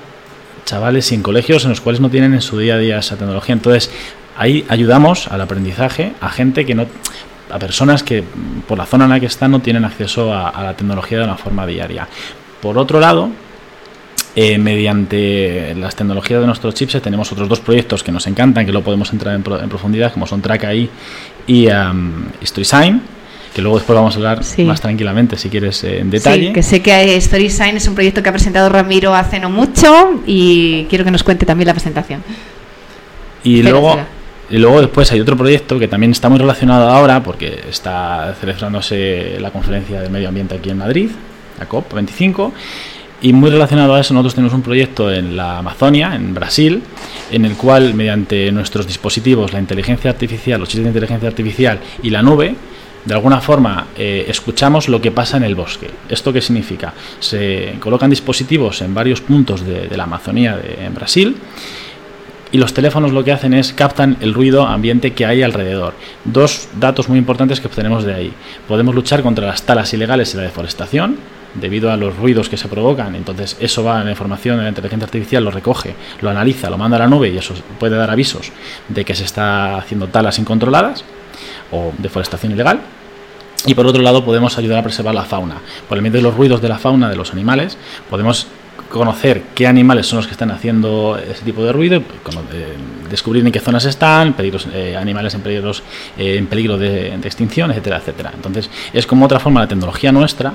chavales 0.65 1.05
sin 1.05 1.21
colegios 1.21 1.63
en 1.63 1.69
los 1.69 1.81
cuales 1.81 2.01
no 2.01 2.09
tienen 2.09 2.33
en 2.33 2.41
su 2.41 2.57
día 2.57 2.75
a 2.75 2.77
día 2.77 2.97
esa 2.99 3.15
tecnología. 3.15 3.53
Entonces, 3.53 3.91
ahí 4.37 4.65
ayudamos 4.67 5.27
al 5.27 5.41
aprendizaje 5.41 6.13
a 6.21 6.29
gente 6.29 6.65
que 6.65 6.75
no 6.75 6.87
a 7.51 7.59
personas 7.59 8.01
que 8.01 8.23
por 8.67 8.77
la 8.77 8.87
zona 8.87 9.05
en 9.05 9.11
la 9.11 9.19
que 9.19 9.27
están 9.27 9.51
no 9.51 9.59
tienen 9.59 9.85
acceso 9.85 10.33
a, 10.33 10.49
a 10.49 10.63
la 10.63 10.73
tecnología 10.75 11.19
de 11.19 11.25
una 11.25 11.37
forma 11.37 11.67
diaria. 11.67 12.07
Por 12.59 12.79
otro 12.79 12.99
lado, 12.99 13.29
eh, 14.35 14.57
mediante 14.57 15.73
las 15.75 15.95
tecnologías 15.95 16.41
de 16.41 16.45
nuestros 16.47 16.73
chips 16.73 17.01
tenemos 17.01 17.31
otros 17.31 17.47
dos 17.47 17.59
proyectos 17.61 18.03
que 18.03 18.11
nos 18.11 18.27
encantan, 18.27 18.65
que 18.65 18.71
lo 18.71 18.81
podemos 18.83 19.11
entrar 19.13 19.33
en, 19.35 19.43
pro- 19.43 19.61
en 19.61 19.69
profundidad, 19.69 20.11
como 20.13 20.27
son 20.27 20.41
Track 20.41 20.65
AI 20.65 20.89
y 21.47 21.67
um, 21.67 22.25
StorySign, 22.43 23.01
que 23.53 23.61
luego 23.61 23.77
después 23.77 23.95
vamos 23.95 24.13
a 24.15 24.17
hablar 24.17 24.43
Sí. 24.43 24.63
más 24.65 24.81
tranquilamente 24.81 25.37
si 25.37 25.49
quieres 25.49 25.83
eh, 25.85 25.99
en 25.99 26.09
detalle. 26.09 26.47
Sí, 26.47 26.53
que 26.53 26.63
sé 26.63 26.81
que 26.81 26.91
hay 26.91 27.21
StorySign 27.21 27.77
es 27.77 27.87
un 27.87 27.95
proyecto 27.95 28.21
que 28.21 28.27
ha 28.29 28.33
presentado 28.33 28.67
Ramiro 28.67 29.15
hace 29.15 29.39
no 29.39 29.49
mucho 29.49 30.21
y 30.27 30.85
quiero 30.89 31.05
que 31.05 31.11
nos 31.11 31.23
cuente 31.23 31.45
también 31.45 31.67
la 31.67 31.73
presentación. 31.73 32.21
Y 33.43 33.59
Espera, 33.59 33.71
luego, 33.71 33.97
y 34.49 34.57
luego 34.57 34.81
después 34.81 35.11
hay 35.13 35.21
otro 35.21 35.37
proyecto 35.37 35.79
que 35.79 35.87
también 35.87 36.11
está 36.11 36.27
muy 36.29 36.39
relacionado 36.39 36.89
ahora 36.89 37.23
porque 37.23 37.61
está 37.69 38.35
celebrándose 38.39 39.37
la 39.39 39.51
conferencia 39.51 40.01
del 40.01 40.11
medio 40.11 40.27
ambiente 40.27 40.55
aquí 40.55 40.71
en 40.71 40.79
Madrid, 40.79 41.09
la 41.59 41.69
COP25. 41.69 42.51
Y 43.21 43.33
muy 43.33 43.49
relacionado 43.49 43.95
a 43.95 44.01
eso, 44.01 44.13
nosotros 44.13 44.35
tenemos 44.35 44.53
un 44.53 44.61
proyecto 44.61 45.11
en 45.11 45.37
la 45.37 45.59
Amazonia, 45.59 46.15
en 46.15 46.33
Brasil, 46.33 46.83
en 47.31 47.45
el 47.45 47.55
cual 47.55 47.93
mediante 47.93 48.51
nuestros 48.51 48.85
dispositivos, 48.85 49.53
la 49.53 49.59
inteligencia 49.59 50.11
artificial, 50.11 50.59
los 50.59 50.69
chips 50.69 50.83
de 50.83 50.89
inteligencia 50.89 51.27
artificial 51.27 51.79
y 52.03 52.09
la 52.09 52.21
nube, 52.21 52.55
de 53.05 53.13
alguna 53.13 53.39
forma 53.39 53.87
eh, 53.97 54.25
escuchamos 54.27 54.89
lo 54.89 54.99
que 54.99 55.11
pasa 55.11 55.37
en 55.37 55.43
el 55.43 55.55
bosque. 55.55 55.89
¿Esto 56.09 56.33
qué 56.33 56.41
significa? 56.41 56.93
Se 57.19 57.75
colocan 57.79 58.09
dispositivos 58.09 58.81
en 58.81 58.93
varios 58.93 59.21
puntos 59.21 59.65
de, 59.65 59.95
la 59.95 60.03
Amazonía 60.03 60.57
de, 60.57 60.85
en 60.85 60.93
Brasil 60.93 61.37
y 62.51 62.57
los 62.57 62.73
teléfonos 62.73 63.11
lo 63.11 63.23
que 63.23 63.31
hacen 63.31 63.53
es 63.53 63.73
captan 63.73 64.17
el 64.21 64.33
ruido 64.33 64.65
ambiente 64.65 65.13
que 65.13 65.25
hay 65.25 65.43
alrededor. 65.43 65.93
Dos 66.23 66.67
datos 66.79 67.07
muy 67.07 67.19
importantes 67.19 67.59
que 67.59 67.67
obtenemos 67.67 68.03
de 68.03 68.13
ahí. 68.13 68.33
Podemos 68.67 68.95
luchar 68.95 69.21
contra 69.21 69.45
las 69.45 69.63
talas 69.63 69.93
ilegales 69.93 70.33
y 70.33 70.37
la 70.37 70.43
deforestación 70.43 71.17
debido 71.59 71.91
a 71.91 71.97
los 71.97 72.15
ruidos 72.15 72.49
que 72.49 72.57
se 72.57 72.67
provocan. 72.67 73.15
Entonces 73.15 73.57
eso 73.59 73.83
va 73.83 73.99
en 73.99 74.05
la 74.05 74.11
información 74.11 74.57
la 74.57 74.69
inteligencia 74.69 75.05
artificial, 75.05 75.43
lo 75.43 75.51
recoge, 75.51 75.95
lo 76.21 76.29
analiza, 76.29 76.69
lo 76.69 76.77
manda 76.77 76.97
a 76.97 77.01
la 77.01 77.07
nube 77.07 77.29
y 77.29 77.37
eso 77.37 77.53
puede 77.79 77.97
dar 77.97 78.09
avisos 78.09 78.51
de 78.87 79.05
que 79.05 79.15
se 79.15 79.23
está 79.23 79.77
haciendo 79.77 80.07
talas 80.07 80.39
incontroladas 80.39 81.03
o 81.71 81.93
deforestación 81.97 82.51
ilegal. 82.51 82.79
Y 83.65 83.73
por 83.73 83.87
otro 83.87 84.01
lado 84.03 84.23
podemos 84.23 84.57
ayudar 84.57 84.79
a 84.79 84.83
preservar 84.83 85.15
la 85.15 85.23
fauna. 85.23 85.55
Por 85.89 85.97
el 85.97 86.03
medio 86.03 86.17
de 86.17 86.21
los 86.21 86.35
ruidos 86.35 86.61
de 86.61 86.69
la 86.69 86.77
fauna, 86.77 87.09
de 87.09 87.15
los 87.15 87.31
animales, 87.31 87.77
podemos 88.09 88.47
conocer 88.89 89.41
qué 89.55 89.65
animales 89.65 90.05
son 90.05 90.17
los 90.17 90.27
que 90.27 90.33
están 90.33 90.51
haciendo 90.51 91.17
ese 91.17 91.43
tipo 91.43 91.63
de 91.63 91.71
ruido, 91.71 91.97
eh, 91.97 92.75
descubrir 93.09 93.45
en 93.45 93.51
qué 93.51 93.59
zonas 93.59 93.85
están, 93.85 94.33
peligros, 94.33 94.67
eh, 94.71 94.95
animales 94.95 95.33
en, 95.33 95.41
peligros, 95.41 95.81
eh, 96.17 96.37
en 96.37 96.45
peligro 96.47 96.77
de, 96.77 97.17
de 97.17 97.27
extinción, 97.27 97.71
etcétera, 97.71 97.97
etcétera. 97.97 98.31
Entonces 98.33 98.69
es 98.93 99.07
como 99.07 99.25
otra 99.25 99.39
forma 99.39 99.61
la 99.61 99.67
tecnología 99.67 100.11
nuestra 100.11 100.53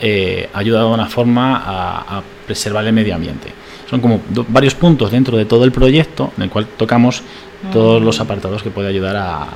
eh, 0.00 0.48
ayuda 0.54 0.80
de 0.80 0.86
una 0.86 1.06
forma 1.06 1.56
a, 1.56 2.18
a 2.18 2.22
preservar 2.46 2.84
el 2.86 2.92
medio 2.92 3.14
ambiente. 3.14 3.52
Son 3.88 4.00
como 4.00 4.20
do- 4.28 4.44
varios 4.48 4.74
puntos 4.74 5.10
dentro 5.10 5.36
de 5.36 5.44
todo 5.44 5.64
el 5.64 5.72
proyecto 5.72 6.32
en 6.36 6.44
el 6.44 6.50
cual 6.50 6.66
tocamos 6.76 7.22
todos 7.72 8.00
los 8.02 8.20
apartados 8.20 8.62
que 8.62 8.70
puede 8.70 8.88
ayudar 8.88 9.16
a, 9.16 9.46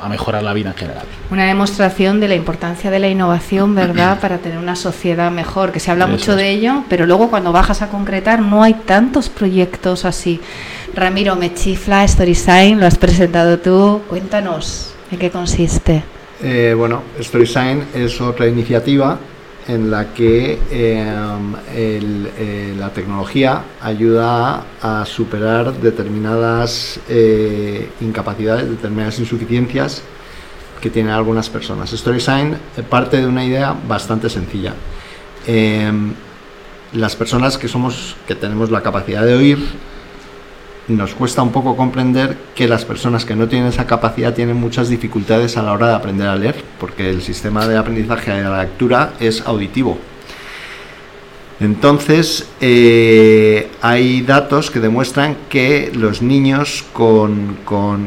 a 0.00 0.08
mejorar 0.08 0.42
la 0.42 0.52
vida 0.52 0.70
en 0.70 0.74
general. 0.76 1.04
Una 1.30 1.44
demostración 1.46 2.20
de 2.20 2.28
la 2.28 2.34
importancia 2.34 2.90
de 2.90 2.98
la 2.98 3.08
innovación, 3.08 3.74
¿verdad?, 3.74 4.18
para 4.20 4.38
tener 4.38 4.58
una 4.58 4.76
sociedad 4.76 5.30
mejor, 5.30 5.72
que 5.72 5.80
se 5.80 5.90
habla 5.90 6.04
Eso 6.04 6.12
mucho 6.12 6.30
es. 6.32 6.36
de 6.38 6.50
ello, 6.50 6.84
pero 6.88 7.06
luego 7.06 7.30
cuando 7.30 7.50
bajas 7.52 7.80
a 7.82 7.88
concretar 7.88 8.40
no 8.40 8.62
hay 8.62 8.74
tantos 8.74 9.28
proyectos 9.28 10.04
así. 10.04 10.40
Ramiro, 10.94 11.36
me 11.36 11.54
chifla 11.54 12.06
StorySign, 12.06 12.80
lo 12.80 12.86
has 12.86 12.98
presentado 12.98 13.58
tú, 13.58 14.02
cuéntanos 14.08 14.92
en 15.10 15.18
qué 15.18 15.30
consiste. 15.30 16.02
Eh, 16.42 16.74
bueno, 16.76 17.02
StorySign 17.20 17.84
es 17.94 18.20
otra 18.20 18.46
iniciativa 18.46 19.18
en 19.68 19.90
la 19.90 20.14
que 20.14 20.58
el- 21.76 22.30
eh, 22.38 22.74
la 22.78 22.90
tecnología 22.90 23.62
ayuda 23.80 24.64
a, 24.82 25.04
superar 25.04 25.74
determinadas 25.74 26.98
eh, 27.08 27.90
incapacidades, 28.00 28.68
determinadas 28.68 29.18
insuficiencias 29.18 30.02
que 30.80 30.90
tienen 30.90 31.12
algunas 31.12 31.50
personas. 31.50 31.90
StorySign 31.90 32.56
eh, 32.76 32.82
parte 32.82 33.18
de 33.18 33.26
una 33.26 33.44
idea 33.44 33.74
bastante 33.86 34.30
sencilla. 34.30 34.74
Eh, 35.46 35.92
las 36.94 37.14
personas 37.16 37.58
que 37.58 37.68
somos, 37.68 38.16
que 38.26 38.34
tenemos 38.34 38.70
la 38.70 38.82
capacidad 38.82 39.24
de 39.24 39.34
oír, 39.34 39.58
nos 40.88 41.14
cuesta 41.14 41.42
un 41.42 41.52
poco 41.52 41.76
comprender 41.76 42.36
que 42.54 42.66
las 42.66 42.84
personas 42.84 43.24
que 43.24 43.36
no 43.36 43.46
tienen 43.46 43.68
esa 43.68 43.86
capacidad 43.86 44.34
tienen 44.34 44.56
muchas 44.56 44.88
dificultades 44.88 45.56
a 45.56 45.62
la 45.62 45.72
hora 45.72 45.88
de 45.88 45.94
aprender 45.94 46.26
a 46.26 46.36
leer, 46.36 46.64
porque 46.80 47.10
el 47.10 47.22
sistema 47.22 47.66
de 47.66 47.76
aprendizaje 47.76 48.32
de 48.32 48.42
la 48.42 48.62
lectura 48.62 49.12
es 49.20 49.42
auditivo. 49.42 49.98
Entonces, 51.60 52.48
eh, 52.60 53.68
hay 53.82 54.22
datos 54.22 54.70
que 54.70 54.78
demuestran 54.78 55.36
que 55.48 55.90
los 55.92 56.22
niños 56.22 56.84
con, 56.92 57.58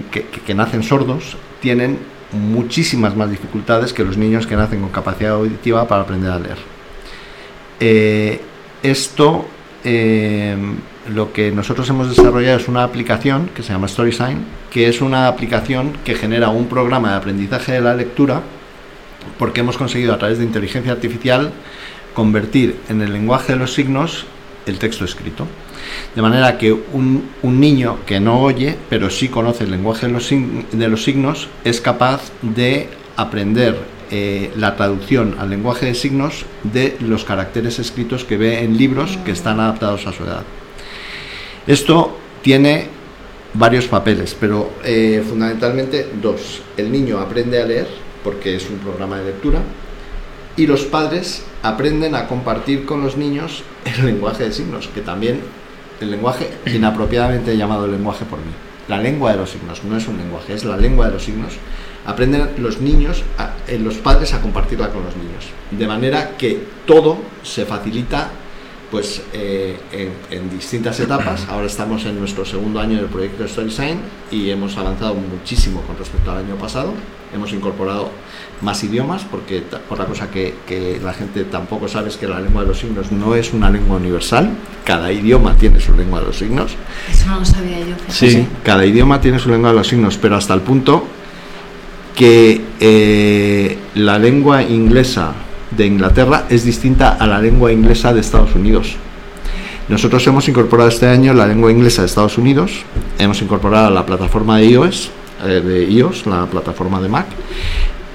que, 0.10 0.56
nacen 0.56 0.84
sordos 0.84 1.38
tienen 1.60 2.00
muchísimas 2.32 3.16
más 3.16 3.30
dificultades 3.30 3.92
que 3.92 4.06
los 4.06 4.18
niños 4.18 4.48
que 4.48 4.56
nacen 4.56 4.80
con 4.80 4.90
capacidad 4.90 5.34
auditiva 5.34 5.86
para 5.88 6.04
aprender 6.04 6.32
a 6.32 6.40
leer. 6.40 6.58
Eh, 7.80 8.40
esto 8.84 9.46
eh, 9.84 10.56
lo 11.10 11.34
que 11.34 11.52
nosotros 11.52 11.90
hemos 11.90 12.10
desarrollado 12.10 12.58
es 12.58 12.68
una 12.68 12.84
aplicación 12.84 13.50
que 13.56 13.64
se 13.64 13.74
llama 13.74 13.88
StorySign, 13.88 14.40
que 14.70 14.88
es 14.88 15.02
una 15.02 15.28
aplicación 15.28 15.94
que 16.06 16.16
genera 16.16 16.50
un 16.50 16.68
programa 16.68 17.12
de 17.12 17.18
aprendizaje 17.18 17.74
de 17.74 17.82
la 17.82 17.96
lectura, 17.96 18.42
porque 19.40 19.62
hemos 19.62 19.78
conseguido 19.78 20.14
a 20.14 20.20
través 20.20 20.38
de 20.38 20.46
inteligencia 20.46 20.92
artificial 20.92 21.52
convertir 22.14 22.76
en 22.90 23.02
el 23.02 23.14
lenguaje 23.14 23.54
de 23.54 23.60
los 23.60 23.74
signos 23.74 24.26
el 24.66 24.78
texto 24.78 25.06
escrito. 25.06 25.48
De 26.16 26.22
manera 26.22 26.58
que 26.58 26.72
un, 26.72 27.30
niño 27.44 27.98
que 28.06 28.20
no 28.20 28.42
oye, 28.42 28.78
pero 28.90 29.10
sí 29.10 29.30
conoce 29.30 29.64
el 29.64 29.72
lenguaje 29.72 30.08
de 30.08 30.14
los, 30.14 30.30
de 30.30 30.88
los 30.88 31.04
signos, 31.04 31.48
es 31.64 31.82
capaz 31.82 32.32
de 32.42 32.90
aprender 33.18 33.78
eh, 34.12 34.52
la 34.58 34.76
traducción 34.76 35.36
al 35.40 35.50
lenguaje 35.50 35.88
de 35.88 35.96
signos 35.96 36.46
de 36.64 36.98
los 37.00 37.24
caracteres 37.24 37.80
escritos 37.80 38.26
que 38.26 38.38
ve 38.38 38.64
en 38.64 38.78
libros 38.78 39.18
que 39.26 39.32
están 39.32 39.60
adaptados 39.60 40.06
a 40.06 40.12
su 40.12 40.24
edad. 40.24 40.44
Esto 41.66 42.18
tiene 42.42 42.88
varios 43.54 43.88
papeles, 43.88 44.36
pero 44.40 44.72
eh, 44.84 45.24
fundamentalmente 45.28 46.10
dos. 46.22 46.62
El 46.78 46.92
niño 46.92 47.20
aprende 47.20 47.62
a 47.62 47.66
leer 47.66 47.88
porque 48.24 48.56
es 48.56 48.70
un 48.70 48.80
programa 48.80 49.18
de 49.18 49.26
lectura 49.26 49.60
y 50.58 50.68
los 50.68 50.84
padres 50.84 51.44
aprenden 51.64 52.16
a 52.16 52.28
compartir 52.28 52.86
con 52.86 53.02
los 53.02 53.18
niños 53.18 53.64
el 53.86 54.06
lenguaje 54.06 54.44
de 54.44 54.52
signos, 54.52 54.88
que 54.90 55.02
también 55.02 55.42
el 56.02 56.12
lenguaje 56.12 56.50
inapropiadamente 56.66 57.56
llamado 57.56 57.88
lenguaje 57.88 58.26
por 58.26 58.40
mí. 58.40 58.52
La 58.88 58.98
lengua 58.98 59.32
de 59.32 59.38
los 59.38 59.52
signos 59.52 59.84
no 59.84 59.96
es 59.96 60.08
un 60.08 60.18
lenguaje, 60.18 60.54
es 60.54 60.66
la 60.66 60.76
lengua 60.76 61.08
de 61.08 61.14
los 61.14 61.24
signos. 61.24 61.54
Aprenden 62.06 62.50
los 62.58 62.82
niños, 62.82 63.24
eh, 63.68 63.78
los 63.78 63.96
padres 63.96 64.34
a 64.34 64.42
compartirla 64.42 64.90
con 64.90 65.04
los 65.04 65.16
niños. 65.16 65.46
De 65.70 65.88
manera 65.88 66.36
que 66.38 66.60
todo 66.86 67.18
se 67.44 67.66
facilita 67.66 68.30
pues 68.92 69.24
eh, 69.32 69.78
en, 70.30 70.50
distintas 70.50 71.00
etapas. 71.00 71.48
Ahora 71.50 71.66
estamos 71.66 72.06
en 72.06 72.20
nuestro 72.20 72.44
segundo 72.46 72.80
año 72.80 72.98
del 72.98 73.06
proyecto 73.06 73.48
StorySign 73.48 74.00
y 74.30 74.50
hemos 74.50 74.78
avanzado 74.78 75.16
muchísimo 75.16 75.82
con 75.84 75.98
respecto 75.98 76.30
al 76.30 76.40
año 76.40 76.56
pasado. 76.56 76.94
Hemos 77.34 77.54
incorporado 77.54 78.10
más 78.62 78.84
idiomas 78.84 79.24
porque 79.24 79.64
otra 79.90 80.06
cosa 80.06 80.30
que, 80.30 81.00
la 81.02 81.14
gente 81.14 81.46
tampoco 81.46 81.88
sabe 81.88 82.10
es 82.10 82.18
que 82.18 82.28
la 82.28 82.42
lengua 82.42 82.64
de 82.64 82.68
los 82.68 82.80
signos 82.80 83.10
no 83.14 83.36
es 83.36 83.54
una 83.54 83.70
lengua 83.70 83.96
universal. 83.96 84.50
Cada 84.84 85.14
idioma 85.14 85.56
tiene 85.56 85.80
su 85.80 85.96
lengua 85.96 86.20
de 86.20 86.26
los 86.26 86.38
signos. 86.38 86.74
Eso 87.10 87.28
no 87.28 87.40
lo 87.40 87.46
sabía 87.46 87.80
yo. 87.80 87.96
Sí, 88.10 88.46
cada 88.66 88.86
idioma 88.86 89.22
tiene 89.22 89.40
su 89.40 89.50
lengua 89.50 89.70
de 89.70 89.78
los 89.78 89.88
signos, 89.88 90.18
pero 90.18 90.36
hasta 90.36 90.54
el 90.54 90.62
punto 90.62 91.08
que 92.16 92.62
eh, 92.80 93.78
la 93.96 94.20
lengua 94.20 94.64
inglesa 94.64 95.34
de 95.72 95.86
Inglaterra 95.86 96.46
es 96.50 96.66
distinta 96.66 97.16
a 97.16 97.28
la 97.28 97.40
lengua 97.40 97.72
inglesa 97.72 98.14
de 98.14 98.22
Estados 98.22 98.56
Unidos. 98.56 98.96
Nosotros 99.88 100.26
hemos 100.28 100.48
incorporado 100.48 100.90
este 100.90 101.08
año 101.08 101.34
la 101.34 101.48
lengua 101.48 101.72
inglesa 101.72 102.02
de 102.02 102.08
Estados 102.08 102.38
Unidos, 102.38 102.84
hemos 103.18 103.42
incorporado 103.42 103.90
la 103.90 104.06
plataforma 104.06 104.58
de 104.58 104.68
iOS, 104.68 105.12
eh, 105.46 105.62
de 105.62 105.84
iOS, 105.86 106.28
la 106.28 106.46
plataforma 106.46 107.02
de 107.02 107.10
Mac, 107.10 107.28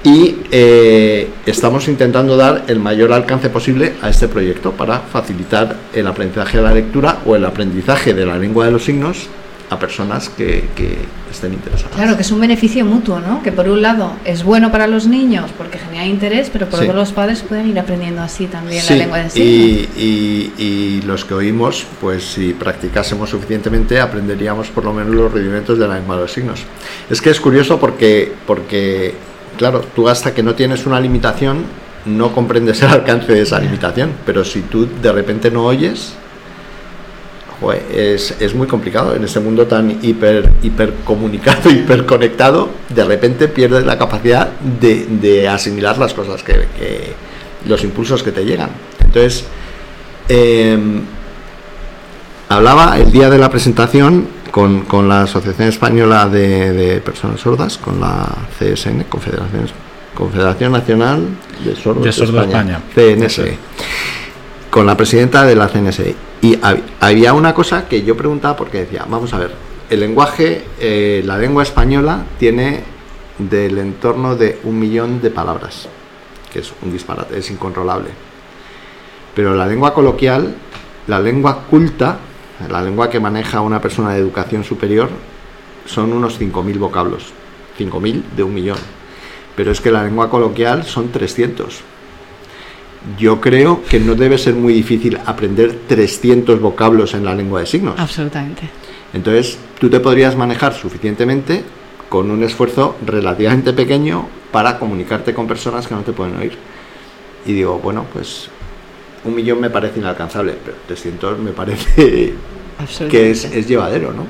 y 0.03 0.37
eh, 0.51 1.27
estamos 1.45 1.87
intentando 1.87 2.37
dar 2.37 2.65
el 2.67 2.79
mayor 2.79 3.11
alcance 3.11 3.49
posible 3.49 3.95
a 4.01 4.09
este 4.09 4.27
proyecto 4.27 4.71
para 4.71 4.99
facilitar 4.99 5.75
el 5.93 6.07
aprendizaje 6.07 6.57
de 6.57 6.63
la 6.63 6.73
lectura 6.73 7.19
o 7.25 7.35
el 7.35 7.43
aprendizaje 7.43 8.13
de 8.13 8.25
la 8.25 8.37
lengua 8.37 8.65
de 8.65 8.71
los 8.71 8.85
signos 8.85 9.27
a 9.69 9.77
personas 9.77 10.29
que, 10.29 10.65
estén 11.29 11.53
interesadas. 11.53 11.93
Claro, 11.95 12.15
que 12.15 12.21
es 12.21 12.31
un 12.31 12.39
beneficio 12.39 12.85
mutuo, 12.85 13.19
¿no? 13.19 13.43
Que 13.43 13.51
por 13.51 13.67
un 13.67 13.81
lado 13.81 14.13
es 14.23 14.43
bueno 14.43 14.71
para 14.71 14.87
los 14.87 15.07
niños 15.07 15.51
porque 15.57 15.77
genera 15.77 16.05
interés, 16.05 16.49
pero 16.51 16.67
por 16.67 16.81
otro 16.81 16.93
los 16.93 17.11
padres 17.11 17.41
pueden 17.41 17.69
ir 17.69 17.77
aprendiendo 17.77 18.21
así 18.21 18.47
también 18.47 18.83
la 18.89 18.95
lengua 18.95 19.17
de 19.17 19.29
signos. 19.29 19.97
Y, 19.97 20.53
y, 20.57 21.01
los 21.01 21.25
que 21.25 21.33
oímos, 21.33 21.85
pues 22.01 22.23
si 22.23 22.53
practicásemos 22.53 23.29
suficientemente, 23.29 23.99
aprenderíamos 23.99 24.69
por 24.69 24.85
lo 24.85 24.93
menos 24.93 25.13
los 25.13 25.31
rudimentos 25.31 25.77
de 25.77 25.87
la 25.87 25.95
lengua 25.95 26.15
de 26.15 26.21
los 26.21 26.31
signos. 26.31 26.61
Es 27.09 27.21
que 27.21 27.29
es 27.29 27.39
curioso 27.39 27.79
porque, 27.79 28.33
porque 28.45 29.15
claro, 29.57 29.81
tú 29.95 30.07
hasta 30.07 30.33
que 30.33 30.43
no 30.43 30.55
tienes 30.55 30.85
una 30.85 30.99
limitación, 30.99 31.65
no 32.05 32.33
comprendes 32.33 32.81
el 32.83 32.89
alcance 32.89 33.33
de 33.33 33.41
esa 33.41 33.59
limitación, 33.59 34.11
pero 34.25 34.45
si 34.45 34.61
tú 34.61 34.87
de 35.01 35.11
repente 35.11 35.51
no 35.51 35.65
oyes, 35.65 36.13
es, 37.91 38.35
es, 38.39 38.53
muy 38.53 38.67
complicado 38.67 39.15
en 39.15 39.23
este 39.23 39.39
mundo 39.39 39.65
tan 39.65 39.99
hiper, 40.03 40.51
hiper 40.61 40.93
comunicado, 41.03 41.69
hiper 41.71 42.05
conectado, 42.05 42.69
de 42.89 43.03
repente 43.03 43.47
pierdes 43.47 43.85
la 43.85 43.97
capacidad 43.97 44.49
de, 44.59 45.47
asimilar 45.47 45.97
las 45.97 46.13
cosas 46.13 46.43
que, 46.43 46.67
los 47.65 47.83
impulsos 47.83 48.21
que 48.21 48.31
te 48.31 48.45
llegan. 48.45 48.69
Entonces, 49.03 49.45
em, 50.29 51.01
hablaba 52.49 52.97
el 52.99 53.11
día 53.11 53.29
de 53.29 53.39
la 53.39 53.49
presentación 53.49 54.27
con, 54.51 55.09
la 55.09 55.23
Asociación 55.23 55.67
Española 55.67 56.29
de, 56.29 57.01
Personas 57.03 57.41
Sordas, 57.41 57.77
con 57.77 57.99
la 57.99 58.27
CSN, 58.59 59.05
Confederación, 59.09 59.67
Confederación 60.13 60.71
Nacional 60.71 61.27
de 61.65 61.75
Sordos 61.75 62.03
de, 62.03 62.09
España, 62.09 62.81
CNSE, 62.93 63.57
con 64.69 64.85
la 64.85 64.95
presidenta 64.95 65.43
de 65.43 65.55
la 65.55 65.67
CNSE 65.67 66.26
y 66.41 66.59
había 66.99 67.33
una 67.33 67.53
cosa 67.53 67.87
que 67.87 68.03
yo 68.03 68.15
preguntaba 68.15 68.55
porque 68.55 68.79
decía, 68.79 69.05
vamos 69.09 69.33
a 69.33 69.39
ver, 69.39 69.51
el 69.89 69.99
lenguaje, 69.99 70.65
eh, 70.79 71.21
la 71.25 71.37
lengua 71.37 71.63
española 71.63 72.25
tiene 72.37 72.83
del 73.37 73.77
entorno 73.77 74.35
de 74.35 74.59
un 74.63 74.79
millón 74.79 75.21
de 75.21 75.31
palabras, 75.31 75.87
que 76.51 76.59
es 76.59 76.73
un 76.81 76.91
disparate, 76.91 77.37
es 77.37 77.49
incontrolable. 77.49 78.09
Pero 79.33 79.55
la 79.55 79.65
lengua 79.65 79.93
coloquial, 79.93 80.55
la 81.07 81.19
lengua 81.19 81.63
culta, 81.69 82.17
la 82.69 82.81
lengua 82.81 83.09
que 83.09 83.19
maneja 83.19 83.61
una 83.61 83.79
persona 83.79 84.13
de 84.13 84.19
educación 84.19 84.63
superior, 84.63 85.09
son 85.85 86.11
unos 86.11 86.39
5.000 86.39 86.77
vocablos. 86.79 87.31
5.000 87.79 88.23
de 88.35 88.43
un 88.43 88.53
millón. 88.53 88.77
Pero 89.55 89.71
es 89.71 89.79
que 89.79 89.91
la 89.91 90.03
lengua 90.03 90.29
coloquial 90.29 90.83
son 90.83 91.11
300 91.11 91.81
yo 93.17 93.39
creo 93.39 93.83
que 93.83 93.99
no 93.99 94.15
debe 94.15 94.37
ser 94.37 94.55
muy 94.55 94.73
difícil 94.73 95.17
aprender 95.25 95.73
300 95.87 96.59
vocablos 96.59 97.13
en 97.13 97.23
la 97.23 97.33
lengua 97.33 97.61
de 97.61 97.65
signos. 97.65 97.97
Absolutamente. 97.97 98.63
Entonces, 99.13 99.57
tú 99.79 99.89
te 99.89 99.99
podrías 99.99 100.35
manejar 100.35 100.73
suficientemente 100.73 101.63
con 102.09 102.31
un 102.31 102.43
esfuerzo 102.43 102.95
relativamente 103.05 103.73
pequeño 103.73 104.27
para 104.51 104.77
comunicarte 104.79 105.33
con 105.33 105.47
personas 105.47 105.87
que 105.87 105.95
no 105.95 106.01
te 106.01 106.13
pueden 106.13 106.37
oír. 106.37 106.53
Y 107.45 107.53
digo, 107.53 107.79
bueno, 107.79 108.05
pues 108.11 108.49
un 109.23 109.35
millón 109.35 109.61
me 109.61 109.69
parece 109.69 109.99
inalcanzable, 109.99 110.55
pero 110.63 110.77
300 110.87 111.39
me 111.39 111.51
parece 111.51 112.33
que 113.09 113.31
es, 113.31 113.67
llevadero, 113.67 114.13
¿no? 114.13 114.25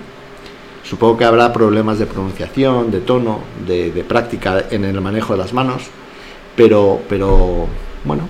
Supongo 0.84 1.18
que 1.18 1.26
habrá 1.26 1.52
problemas 1.52 2.00
de 2.00 2.06
pronunciación, 2.06 2.92
de 2.92 3.02
tono, 3.02 3.42
de, 3.68 3.92
de 3.92 4.04
práctica 4.04 4.66
en 4.72 4.86
el 4.86 5.02
manejo 5.02 5.34
de 5.34 5.40
las 5.40 5.52
manos, 5.52 5.84
pero, 6.56 7.02
pero 7.10 7.68
bueno, 8.06 8.30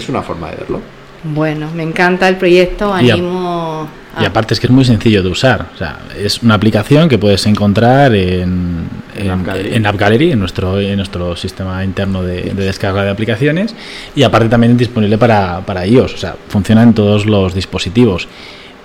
es 0.00 0.08
una 0.08 0.22
forma 0.22 0.50
de 0.50 0.56
verlo. 0.56 0.80
Bueno, 1.24 1.70
me 1.74 1.82
encanta 1.82 2.28
el 2.28 2.36
proyecto, 2.36 2.92
animo... 2.92 3.88
Y, 4.20 4.24
aparte 4.24 4.54
es 4.54 4.58
que 4.58 4.66
es 4.66 4.72
muy 4.72 4.84
sencillo 4.84 5.22
de 5.22 5.28
usar. 5.28 5.68
O 5.74 5.78
sea, 5.78 6.00
es 6.18 6.42
una 6.42 6.54
aplicación 6.54 7.08
que 7.08 7.18
puedes 7.18 7.46
encontrar 7.46 8.14
en, 8.16 8.88
en, 9.16 9.86
App 9.86 9.96
Gallery, 9.96 10.32
en, 10.32 10.40
nuestro, 10.40 10.80
en 10.80 10.96
nuestro 10.96 11.36
sistema 11.36 11.84
interno 11.84 12.24
de, 12.24 12.52
descarga 12.54 13.04
de 13.04 13.10
aplicaciones. 13.10 13.76
Y 14.16 14.24
aparte 14.24 14.48
también 14.48 14.72
es 14.72 14.78
disponible 14.78 15.18
para, 15.18 15.60
para 15.60 15.86
iOS. 15.86 16.14
O 16.14 16.16
sea, 16.16 16.34
funciona 16.48 16.82
en 16.82 16.94
todos 16.94 17.26
los 17.26 17.54
dispositivos. 17.54 18.26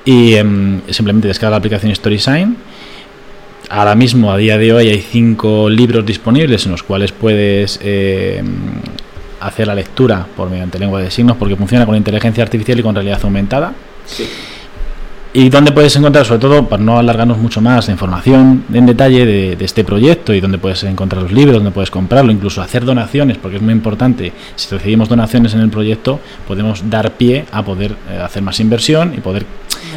Y 0.06 0.36
em, 0.36 0.82
simplemente 0.90 1.30
descarga 1.30 1.52
la 1.52 1.58
aplicación 1.58 1.96
StorySign. 1.96 2.56
Ahora 3.70 3.96
mismo, 3.96 4.32
a 4.32 4.38
día 4.38 4.60
de 4.60 4.72
hoy, 4.72 4.90
hay 4.90 5.02
cinco 5.02 5.68
libros 5.68 6.06
disponibles 6.06 6.66
en 6.66 6.74
los 6.74 6.84
cuales 6.84 7.12
puedes 7.12 7.80
eh, 7.82 8.44
hacer 9.48 9.68
la 9.68 9.76
lectura 9.76 10.26
por 10.36 10.50
mediante 10.50 10.80
lengua 10.80 11.02
de 11.02 11.12
signos 11.12 11.38
porque 11.38 11.56
funciona 11.56 11.86
con 11.86 11.96
inteligencia 11.96 12.44
artificial 12.44 12.80
y 12.80 12.84
con 12.84 12.96
realidad 12.96 13.20
aumentada. 13.24 13.74
Y 15.36 15.50
donde 15.50 15.72
puedes 15.72 15.96
encontrar, 15.96 16.26
sobre 16.26 16.42
todo, 16.42 16.70
para 16.70 16.84
no 16.84 17.00
alargarnos 17.00 17.40
mucho 17.40 17.60
más, 17.60 17.88
la 17.88 17.94
información 17.94 18.66
en 18.72 18.86
detalle 18.86 19.26
de, 19.26 19.66
este 19.66 19.84
proyecto 19.84 20.32
y 20.32 20.40
donde 20.40 20.60
puedes 20.60 20.84
encontrar 20.84 21.24
los 21.24 21.32
libros, 21.32 21.56
donde 21.56 21.72
puedes 21.72 21.90
comprarlo, 21.90 22.32
incluso 22.32 22.62
hacer 22.62 22.86
donaciones, 22.86 23.40
porque 23.40 23.58
es 23.58 23.64
muy 23.64 23.74
importante. 23.74 24.32
Si 24.56 24.70
recibimos 24.70 25.10
donaciones 25.10 25.56
en 25.56 25.62
el 25.62 25.72
proyecto, 25.72 26.20
podemos 26.48 26.88
dar 26.88 27.14
pie 27.14 27.46
a 27.52 27.66
poder 27.66 27.96
eh, 28.12 28.20
hacer 28.24 28.44
más 28.44 28.60
inversión 28.60 29.16
y 29.18 29.22
poder 29.22 29.48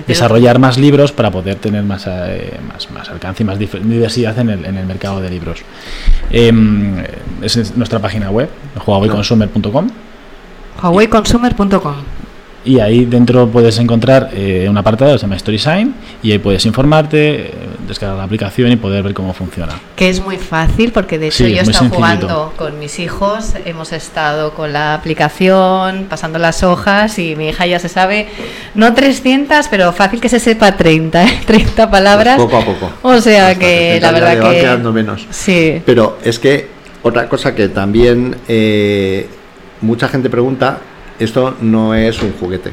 desarrollar 0.06 0.58
más 0.58 0.78
libros 0.78 1.12
para 1.12 1.30
poder 1.30 1.56
tener 1.56 1.82
más, 1.82 2.06
eh, 2.06 2.58
más, 2.66 2.90
más, 2.90 3.10
alcance 3.10 3.42
y 3.42 3.46
más 3.46 3.58
diversidad 3.58 4.38
en 4.38 4.48
el, 4.48 4.64
en 4.64 4.78
el 4.78 4.86
mercado 4.86 5.20
de 5.20 5.28
libros. 5.28 5.60
Eh, 6.30 7.06
es 7.42 7.76
nuestra 7.76 7.98
página 8.00 8.30
web, 8.30 8.48
huaweiconsumer.com. 8.84 9.88
huaweiconsumer.com 10.82 11.94
y 12.66 12.80
ahí 12.80 13.04
dentro 13.04 13.48
puedes 13.48 13.78
encontrar 13.78 14.30
eh, 14.34 14.66
un 14.68 14.76
apartado 14.76 15.12
que 15.12 15.18
se 15.18 15.22
llama 15.22 15.38
StorySign 15.38 15.94
y 16.22 16.32
ahí 16.32 16.38
puedes 16.38 16.66
informarte, 16.66 17.52
descargar 17.86 18.18
la 18.18 18.24
aplicación 18.24 18.72
y 18.72 18.76
poder 18.76 19.04
ver 19.04 19.14
cómo 19.14 19.32
funciona. 19.32 19.74
Que 19.94 20.08
es 20.08 20.20
muy 20.20 20.36
fácil 20.36 20.90
porque 20.90 21.18
de 21.18 21.28
hecho 21.28 21.46
yo 21.46 21.58
he 21.58 21.60
estado 21.60 21.88
jugando 21.88 22.52
con 22.56 22.78
mis 22.80 22.98
hijos, 22.98 23.54
hemos 23.64 23.92
estado 23.92 24.52
con 24.52 24.72
la 24.72 24.94
aplicación, 24.94 26.06
pasando 26.10 26.40
las 26.40 26.64
hojas 26.64 27.18
y 27.20 27.36
mi 27.36 27.48
hija 27.48 27.66
ya 27.66 27.78
se 27.78 27.88
sabe, 27.88 28.26
no 28.74 28.92
300, 28.92 29.68
pero 29.68 29.92
fácil 29.92 30.20
que 30.20 30.28
se 30.28 30.40
sepa 30.40 30.76
30, 30.76 31.24
¿eh? 31.24 31.40
30 31.46 31.88
palabras. 31.88 32.36
Pues 32.36 32.48
poco 32.48 32.56
a 32.58 32.64
poco. 32.64 32.92
O 33.02 33.20
sea 33.20 33.54
que 33.54 34.00
la 34.02 34.10
verdad 34.10 34.40
que... 34.40 34.60
quedando 34.60 34.92
menos. 34.92 35.24
Sí. 35.30 35.80
Pero 35.86 36.18
es 36.24 36.40
que 36.40 36.68
otra 37.02 37.28
cosa 37.28 37.54
que 37.54 37.68
también 37.68 38.36
eh, 38.48 39.28
mucha 39.80 40.08
gente 40.08 40.28
pregunta 40.28 40.80
esto 41.18 41.54
no 41.60 41.94
es 41.94 42.22
un 42.22 42.32
juguete. 42.32 42.72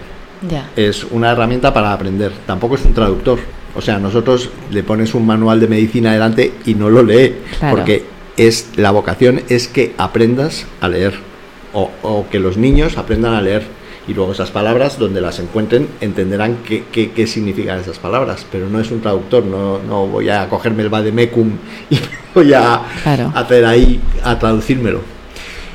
Es 0.75 1.05
una 1.09 1.31
herramienta 1.31 1.73
para 1.73 1.93
aprender. 1.93 2.31
Tampoco 2.45 2.75
es 2.75 2.83
un 2.85 2.93
traductor. 2.93 3.39
O 3.75 3.81
sea, 3.81 3.97
nosotros 3.97 4.49
le 4.71 4.83
pones 4.83 5.13
un 5.15 5.25
manual 5.25 5.59
de 5.59 5.67
medicina 5.67 6.11
delante 6.13 6.53
y 6.65 6.75
no 6.75 6.89
lo 6.89 7.01
lee. 7.01 7.35
Claro. 7.59 7.77
Porque 7.77 8.05
es 8.37 8.69
la 8.75 8.91
vocación 8.91 9.41
es 9.49 9.67
que 9.67 9.93
aprendas 9.97 10.65
a 10.81 10.89
leer. 10.89 11.13
O, 11.73 11.89
o, 12.03 12.27
que 12.29 12.39
los 12.39 12.57
niños 12.57 12.97
aprendan 12.97 13.33
a 13.33 13.41
leer. 13.41 13.63
Y 14.05 14.13
luego 14.13 14.33
esas 14.33 14.51
palabras, 14.51 14.99
donde 14.99 15.21
las 15.21 15.39
encuentren, 15.39 15.87
entenderán 16.01 16.57
qué, 16.67 16.83
qué, 16.91 17.11
qué 17.11 17.25
significan 17.25 17.79
esas 17.79 17.97
palabras. 17.99 18.45
Pero 18.51 18.69
no 18.69 18.79
es 18.81 18.91
un 18.91 18.99
traductor. 19.01 19.45
No, 19.45 19.79
no 19.79 20.05
voy 20.07 20.27
a 20.29 20.49
cogerme 20.49 20.83
el 20.83 20.89
vademecum 20.89 21.51
y 21.89 21.97
voy 22.35 22.53
a 22.53 22.81
Claro. 23.01 23.31
hacer 23.33 23.65
ahí, 23.65 24.01
a 24.23 24.37
traducírmelo. 24.37 24.99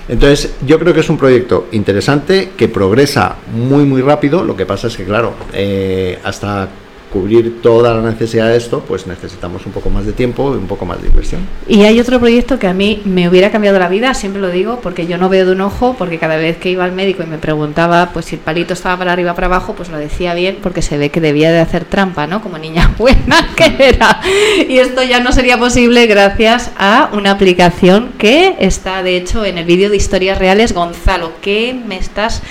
Entonces, 0.09 0.55
yo 0.67 0.79
creo 0.79 0.95
que 0.95 1.01
es 1.01 1.11
un 1.11 1.19
proyecto 1.19 1.69
interesante 1.73 2.53
que 2.57 2.69
progresa 2.69 3.37
muy, 3.53 3.85
muy 3.85 4.01
rápido. 4.01 4.43
Lo 4.43 4.57
que 4.57 4.65
pasa 4.65 4.87
es 4.87 4.97
que, 4.97 5.05
claro, 5.05 5.35
eh, 5.53 6.19
hasta 6.25 6.69
cubrir 7.13 7.63
toda 7.63 7.95
la 7.95 8.11
necesidad 8.11 8.49
de 8.49 8.57
esto, 8.57 8.81
pues 8.87 9.07
necesitamos 9.07 9.65
un 9.67 9.73
poco 9.73 9.91
más 9.91 10.07
de 10.07 10.13
tiempo 10.13 10.55
y 10.55 10.59
un 10.59 10.67
poco 10.67 10.85
más 10.85 11.01
de 11.01 11.09
inversión. 11.09 11.43
Y 11.67 11.83
hay 11.83 12.01
otro 12.01 12.19
proyecto 12.19 12.59
que 12.59 12.67
a 12.67 12.75
mí 12.75 13.03
me 13.05 13.29
hubiera 13.29 13.51
cambiado 13.51 13.79
la 13.79 13.89
vida, 13.89 14.15
siempre 14.15 14.41
lo 14.41 14.51
digo, 14.51 14.81
porque 14.83 15.07
yo 15.07 15.19
no 15.19 15.29
veo 15.29 15.47
de 15.47 15.53
un 15.53 15.61
ojo, 15.61 15.95
porque 15.99 16.19
cada 16.19 16.37
vez 16.37 16.59
que 16.59 16.71
iba 16.71 16.85
al 16.85 16.93
médico 16.93 17.23
y 17.23 17.27
me 17.27 17.39
preguntaba 17.39 18.11
pues 18.13 18.27
si 18.27 18.37
el 18.37 18.41
palito 18.41 18.75
estaba 18.75 18.97
para 18.99 19.13
arriba 19.13 19.35
para 19.35 19.47
abajo, 19.47 19.75
pues 19.75 19.89
lo 19.89 19.99
decía 19.99 20.35
bien, 20.35 20.59
porque 20.63 20.83
se 20.83 20.99
ve 20.99 21.11
que 21.11 21.21
debía 21.21 21.51
de 21.51 21.61
hacer 21.61 21.85
trampa, 21.85 22.27
¿no? 22.27 22.43
Como 22.43 22.59
niña 22.59 22.95
buena 22.99 23.51
que 23.57 23.77
era. 23.79 24.21
Y 24.69 24.79
esto 24.79 25.03
ya 25.03 25.21
no 25.21 25.33
sería 25.33 25.59
posible 25.59 26.07
gracias 26.07 26.71
a 26.79 27.11
una 27.13 27.33
aplicación 27.33 28.11
que 28.19 28.57
está, 28.59 29.03
de 29.03 29.17
hecho, 29.17 29.45
en 29.45 29.59
el 29.59 29.65
vídeo 29.65 29.91
de 29.91 29.97
historias 29.97 30.39
reales. 30.39 30.73
Gonzalo, 30.73 31.33
¿qué 31.41 31.75
me 31.87 31.97
estás... 31.97 32.43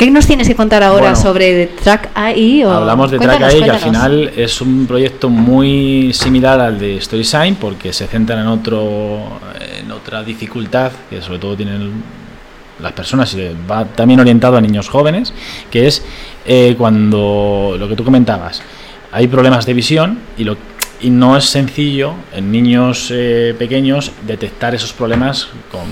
¿Qué 0.00 0.10
nos 0.10 0.26
tienes 0.26 0.48
que 0.48 0.54
contar 0.54 0.82
ahora 0.82 1.10
Bueno, 1.10 1.16
sobre 1.16 1.66
Track 1.66 2.12
AI? 2.14 2.64
O... 2.64 2.70
Hablamos 2.70 3.10
de 3.10 3.18
Cuéntanos, 3.18 3.50
Track 3.50 3.54
AI, 3.54 3.64
que 3.64 3.70
al 3.70 3.78
final 3.80 4.32
es 4.34 4.62
un 4.62 4.86
proyecto 4.86 5.28
muy 5.28 6.14
similar 6.14 6.58
al 6.58 6.78
de 6.78 6.98
StorySign, 6.98 7.56
porque 7.56 7.92
se 7.92 8.06
centra 8.06 8.40
en 8.40 8.46
otro 8.46 9.20
en 9.78 9.92
otra 9.92 10.24
dificultad 10.24 10.90
que 11.10 11.20
sobre 11.20 11.38
todo 11.38 11.54
tienen 11.54 12.02
las 12.80 12.92
personas 12.92 13.34
y 13.34 13.54
va 13.70 13.84
también 13.84 14.20
orientado 14.20 14.56
a 14.56 14.62
niños 14.62 14.88
jóvenes, 14.88 15.34
que 15.70 15.86
es 15.86 16.02
eh, 16.46 16.74
cuando 16.78 17.76
lo 17.78 17.86
que 17.86 17.94
tú 17.94 18.02
comentabas, 18.02 18.62
hay 19.12 19.28
problemas 19.28 19.66
de 19.66 19.74
visión 19.74 20.18
y 20.38 20.44
lo 20.44 20.56
y 21.02 21.10
no 21.10 21.36
es 21.36 21.44
sencillo 21.44 22.14
en 22.34 22.50
niños 22.50 23.10
eh, 23.10 23.54
pequeños 23.58 24.12
detectar 24.26 24.74
esos 24.74 24.94
problemas 24.94 25.48
con, 25.70 25.82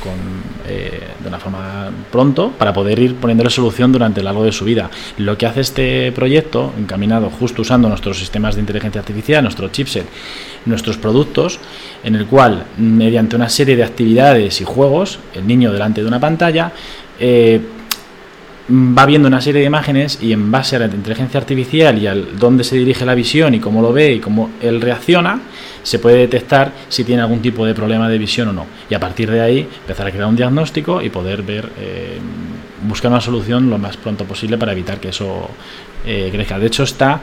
con, 0.00 0.33
eh, 0.66 1.00
de 1.20 1.28
una 1.28 1.38
forma 1.38 1.90
pronto 2.10 2.50
para 2.50 2.72
poder 2.72 2.98
ir 2.98 3.16
poniéndole 3.16 3.50
solución 3.50 3.92
durante 3.92 4.20
el 4.20 4.24
largo 4.24 4.44
de 4.44 4.52
su 4.52 4.64
vida. 4.64 4.90
Lo 5.18 5.36
que 5.36 5.46
hace 5.46 5.60
este 5.60 6.12
proyecto, 6.12 6.72
encaminado 6.78 7.30
justo 7.30 7.62
usando 7.62 7.88
nuestros 7.88 8.18
sistemas 8.18 8.54
de 8.54 8.62
inteligencia 8.62 9.00
artificial, 9.00 9.42
nuestro 9.42 9.68
chipset, 9.68 10.06
nuestros 10.66 10.96
productos, 10.96 11.60
en 12.02 12.14
el 12.14 12.26
cual, 12.26 12.64
mediante 12.78 13.36
una 13.36 13.48
serie 13.48 13.76
de 13.76 13.84
actividades 13.84 14.60
y 14.60 14.64
juegos, 14.64 15.18
el 15.34 15.46
niño 15.46 15.72
delante 15.72 16.00
de 16.02 16.08
una 16.08 16.20
pantalla, 16.20 16.72
eh, 17.18 17.60
va 18.70 19.04
viendo 19.04 19.28
una 19.28 19.40
serie 19.40 19.60
de 19.60 19.66
imágenes 19.66 20.18
y 20.22 20.32
en 20.32 20.50
base 20.50 20.76
a 20.76 20.78
la 20.78 20.86
inteligencia 20.86 21.38
artificial 21.38 21.98
y 21.98 22.06
al 22.06 22.38
dónde 22.38 22.64
se 22.64 22.76
dirige 22.76 23.04
la 23.04 23.14
visión 23.14 23.54
y 23.54 23.60
cómo 23.60 23.82
lo 23.82 23.92
ve 23.92 24.14
y 24.14 24.20
cómo 24.20 24.50
él 24.62 24.80
reacciona, 24.80 25.40
se 25.84 26.00
puede 26.00 26.16
detectar 26.16 26.72
si 26.88 27.04
tiene 27.04 27.22
algún 27.22 27.40
tipo 27.40 27.64
de 27.64 27.74
problema 27.74 28.08
de 28.08 28.18
visión 28.18 28.48
o 28.48 28.52
no. 28.52 28.66
Y 28.90 28.94
a 28.94 28.98
partir 28.98 29.30
de 29.30 29.40
ahí 29.40 29.60
empezar 29.60 30.08
a 30.08 30.10
crear 30.10 30.26
un 30.26 30.34
diagnóstico 30.34 31.00
y 31.00 31.10
poder 31.10 31.42
ver, 31.42 31.70
eh, 31.78 32.18
buscar 32.88 33.12
una 33.12 33.20
solución 33.20 33.70
lo 33.70 33.78
más 33.78 33.96
pronto 33.96 34.24
posible 34.24 34.58
para 34.58 34.72
evitar 34.72 34.98
que 34.98 35.10
eso 35.10 35.48
eh, 36.04 36.30
crezca. 36.32 36.58
De 36.58 36.66
hecho 36.66 36.82
está 36.82 37.20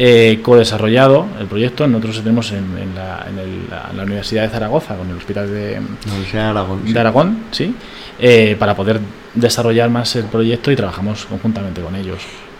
eh, 0.00 0.38
co-desarrollado 0.42 1.26
el 1.40 1.46
proyecto, 1.46 1.86
nosotros 1.88 2.18
tenemos 2.22 2.52
en, 2.52 2.78
en, 2.78 2.94
la, 2.94 3.26
en, 3.28 3.38
el, 3.38 3.68
la, 3.68 3.90
la 3.96 4.02
Universidad 4.04 4.42
de 4.42 4.48
Zaragoza, 4.48 4.96
con 4.96 5.10
el 5.10 5.16
Hospital 5.16 5.50
de, 5.50 5.80
Universidad 6.06 6.44
de 6.44 6.48
Aragón. 6.50 6.92
de 6.92 7.00
Aragón, 7.00 7.38
sí, 7.50 7.74
eh, 8.20 8.54
para 8.58 8.76
poder 8.76 9.00
desarrollar 9.34 9.90
más 9.90 10.14
el 10.14 10.26
proyecto 10.26 10.70
y 10.70 10.76
trabajamos 10.76 11.26
conjuntamente 11.26 11.80
con 11.80 11.96
ellos. 11.96 12.18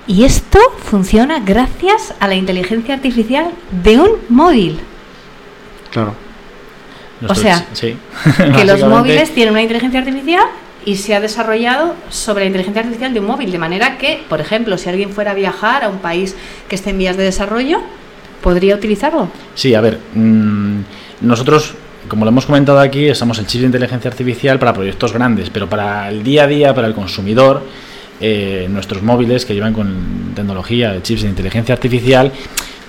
Y 0.09 0.25
esto 0.25 0.59
funciona 0.79 1.39
gracias 1.39 2.13
a 2.19 2.27
la 2.27 2.35
inteligencia 2.35 2.95
artificial 2.95 3.51
de 3.85 4.01
un 4.01 4.11
móvil. 4.29 4.81
Claro. 5.93 6.15
Nosotros- 7.21 7.43
sea, 7.43 7.67
sí. 7.73 7.97
Que 8.57 8.65
los 8.67 8.81
móviles 8.85 9.31
tienen 9.35 9.53
una 9.53 9.63
inteligencia 9.63 10.01
artificial 10.01 10.45
y 10.85 10.97
se 10.97 11.15
ha 11.15 11.21
desarrollado 11.21 11.95
sobre 12.11 12.45
la 12.45 12.47
inteligencia 12.47 12.81
artificial 12.83 13.13
de 13.13 13.21
un 13.21 13.27
móvil. 13.27 13.51
De 13.51 13.59
manera 13.59 13.99
que, 13.99 14.23
por 14.29 14.41
ejemplo, 14.41 14.79
si 14.79 14.89
alguien 14.89 15.11
fuera 15.11 15.33
a 15.33 15.35
viajar 15.35 15.85
a 15.85 15.89
un 15.89 15.99
país 15.99 16.37
que 16.69 16.77
esté 16.77 16.91
en 16.91 16.99
vías 16.99 17.17
de 17.17 17.25
desarrollo, 17.25 17.81
podría 18.43 18.77
utilizarlo. 18.77 19.29
Sí, 19.55 19.75
a 19.75 19.81
ver, 19.81 19.99
mmm, 20.15 20.81
nosotros, 21.23 21.75
como 22.07 22.25
lo 22.25 22.31
hemos 22.31 22.47
comentado 22.47 22.79
aquí, 22.79 23.11
usamos 23.11 23.39
el 23.41 23.47
chip 23.47 23.61
de 23.63 23.67
inteligencia 23.67 24.09
artificial 24.11 24.59
para 24.61 24.73
proyectos 24.73 25.13
grandes, 25.13 25.51
pero 25.51 25.69
para 25.69 26.09
el 26.09 26.23
día 26.23 26.45
a 26.45 26.47
día, 26.47 26.75
para 26.75 26.87
el 26.87 26.95
consumidor, 26.95 27.65
eh, 28.21 28.67
nuestros 28.71 29.03
móviles 29.03 29.45
que 29.45 29.55
llevan 29.55 29.73
con 29.73 30.33
tecnología 30.35 30.93
de 30.93 31.03
chips 31.03 31.23
de 31.23 31.29
inteligencia 31.29 31.73
artificial 31.75 32.33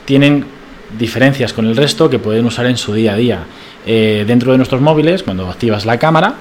tienen 0.05 0.45
diferencias 0.97 1.53
con 1.53 1.65
el 1.65 1.75
resto 1.75 2.09
que 2.09 2.19
pueden 2.19 2.45
usar 2.45 2.65
en 2.65 2.77
su 2.77 2.93
día 2.93 3.13
a 3.13 3.17
día. 3.17 3.43
Eh, 3.85 4.23
dentro 4.27 4.51
de 4.51 4.57
nuestros 4.57 4.81
móviles, 4.81 5.23
cuando 5.23 5.49
activas 5.49 5.85
la 5.85 5.97
cámara, 5.97 6.33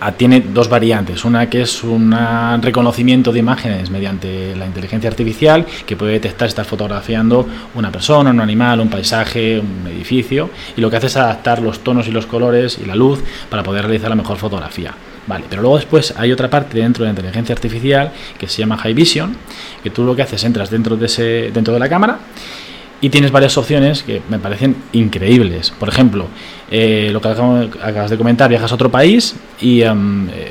ah, 0.00 0.12
tiene 0.12 0.40
dos 0.40 0.68
variantes. 0.68 1.24
Una 1.24 1.48
que 1.48 1.62
es 1.62 1.84
un 1.84 2.14
reconocimiento 2.62 3.32
de 3.32 3.38
imágenes 3.38 3.90
mediante 3.90 4.54
la 4.56 4.66
inteligencia 4.66 5.08
artificial 5.08 5.66
que 5.86 5.96
puede 5.96 6.12
detectar 6.12 6.48
si 6.48 6.52
estás 6.52 6.66
fotografiando 6.66 7.46
una 7.74 7.90
persona, 7.90 8.30
un 8.30 8.40
animal, 8.40 8.80
un 8.80 8.90
paisaje, 8.90 9.60
un 9.60 9.86
edificio 9.90 10.50
y 10.76 10.80
lo 10.80 10.90
que 10.90 10.96
hace 10.96 11.06
es 11.06 11.16
adaptar 11.16 11.60
los 11.60 11.80
tonos 11.80 12.08
y 12.08 12.10
los 12.10 12.26
colores 12.26 12.78
y 12.82 12.86
la 12.86 12.96
luz 12.96 13.22
para 13.48 13.62
poder 13.62 13.84
realizar 13.84 14.10
la 14.10 14.16
mejor 14.16 14.36
fotografía. 14.36 14.94
Vale, 15.28 15.44
pero 15.50 15.60
luego 15.60 15.76
después 15.76 16.14
hay 16.16 16.30
otra 16.30 16.48
parte 16.48 16.78
dentro 16.78 17.02
de 17.02 17.08
la 17.08 17.10
inteligencia 17.10 17.52
artificial 17.52 18.12
que 18.38 18.46
se 18.46 18.58
llama 18.58 18.76
High 18.76 18.94
Vision, 18.94 19.36
que 19.82 19.90
tú 19.90 20.04
lo 20.04 20.14
que 20.14 20.22
haces 20.22 20.44
entras 20.44 20.70
dentro 20.70 20.96
de 20.96 21.06
ese 21.06 21.50
dentro 21.52 21.74
de 21.74 21.80
la 21.80 21.88
cámara 21.88 22.20
y 23.00 23.10
tienes 23.10 23.30
varias 23.30 23.56
opciones 23.58 24.02
que 24.02 24.22
me 24.30 24.38
parecen 24.38 24.74
increíbles. 24.92 25.70
Por 25.70 25.88
ejemplo, 25.88 26.26
eh, 26.70 27.10
lo 27.12 27.20
que 27.20 27.28
acabas 27.28 28.10
de 28.10 28.16
comentar, 28.16 28.48
viajas 28.48 28.72
a 28.72 28.74
otro 28.74 28.90
país 28.90 29.36
y 29.60 29.82
eh, 29.82 29.92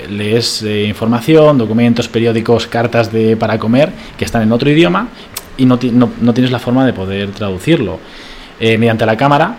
lees 0.09 0.61
eh, 0.63 0.85
información, 0.85 1.57
documentos, 1.57 2.07
periódicos, 2.07 2.67
cartas 2.67 3.11
de, 3.11 3.35
para 3.35 3.57
comer 3.57 3.91
que 4.17 4.25
están 4.25 4.43
en 4.43 4.51
otro 4.51 4.69
idioma 4.69 5.07
y 5.57 5.65
no, 5.65 5.79
no- 5.91 6.11
no 6.21 6.33
tienes 6.33 6.51
la 6.51 6.59
forma 6.59 6.85
de 6.85 6.93
poder 6.93 7.31
traducirlo. 7.31 7.99
Mediante 8.59 9.05
la 9.05 9.17
cámara, 9.17 9.55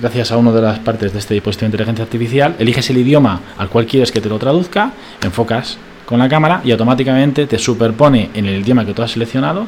gracias 0.00 0.32
a 0.32 0.38
una 0.38 0.50
de 0.50 0.62
las 0.62 0.78
partes 0.78 1.12
de 1.12 1.18
este 1.18 1.34
dispositivo 1.34 1.66
de 1.66 1.72
inteligencia 1.72 2.04
artificial, 2.04 2.56
eliges 2.58 2.88
el 2.88 2.96
idioma 2.96 3.38
al 3.58 3.68
cual 3.68 3.84
quieres 3.84 4.10
que 4.12 4.20
te 4.22 4.30
lo 4.30 4.38
traduzca, 4.38 4.92
enfocas 5.22 5.76
con 6.06 6.18
la 6.20 6.28
cámara 6.28 6.62
y 6.64 6.70
automáticamente 6.72 7.46
te 7.46 7.58
superpone 7.58 8.30
en 8.32 8.46
el 8.46 8.62
idioma 8.62 8.86
que 8.86 8.94
tú 8.94 9.02
has 9.02 9.10
seleccionado 9.10 9.66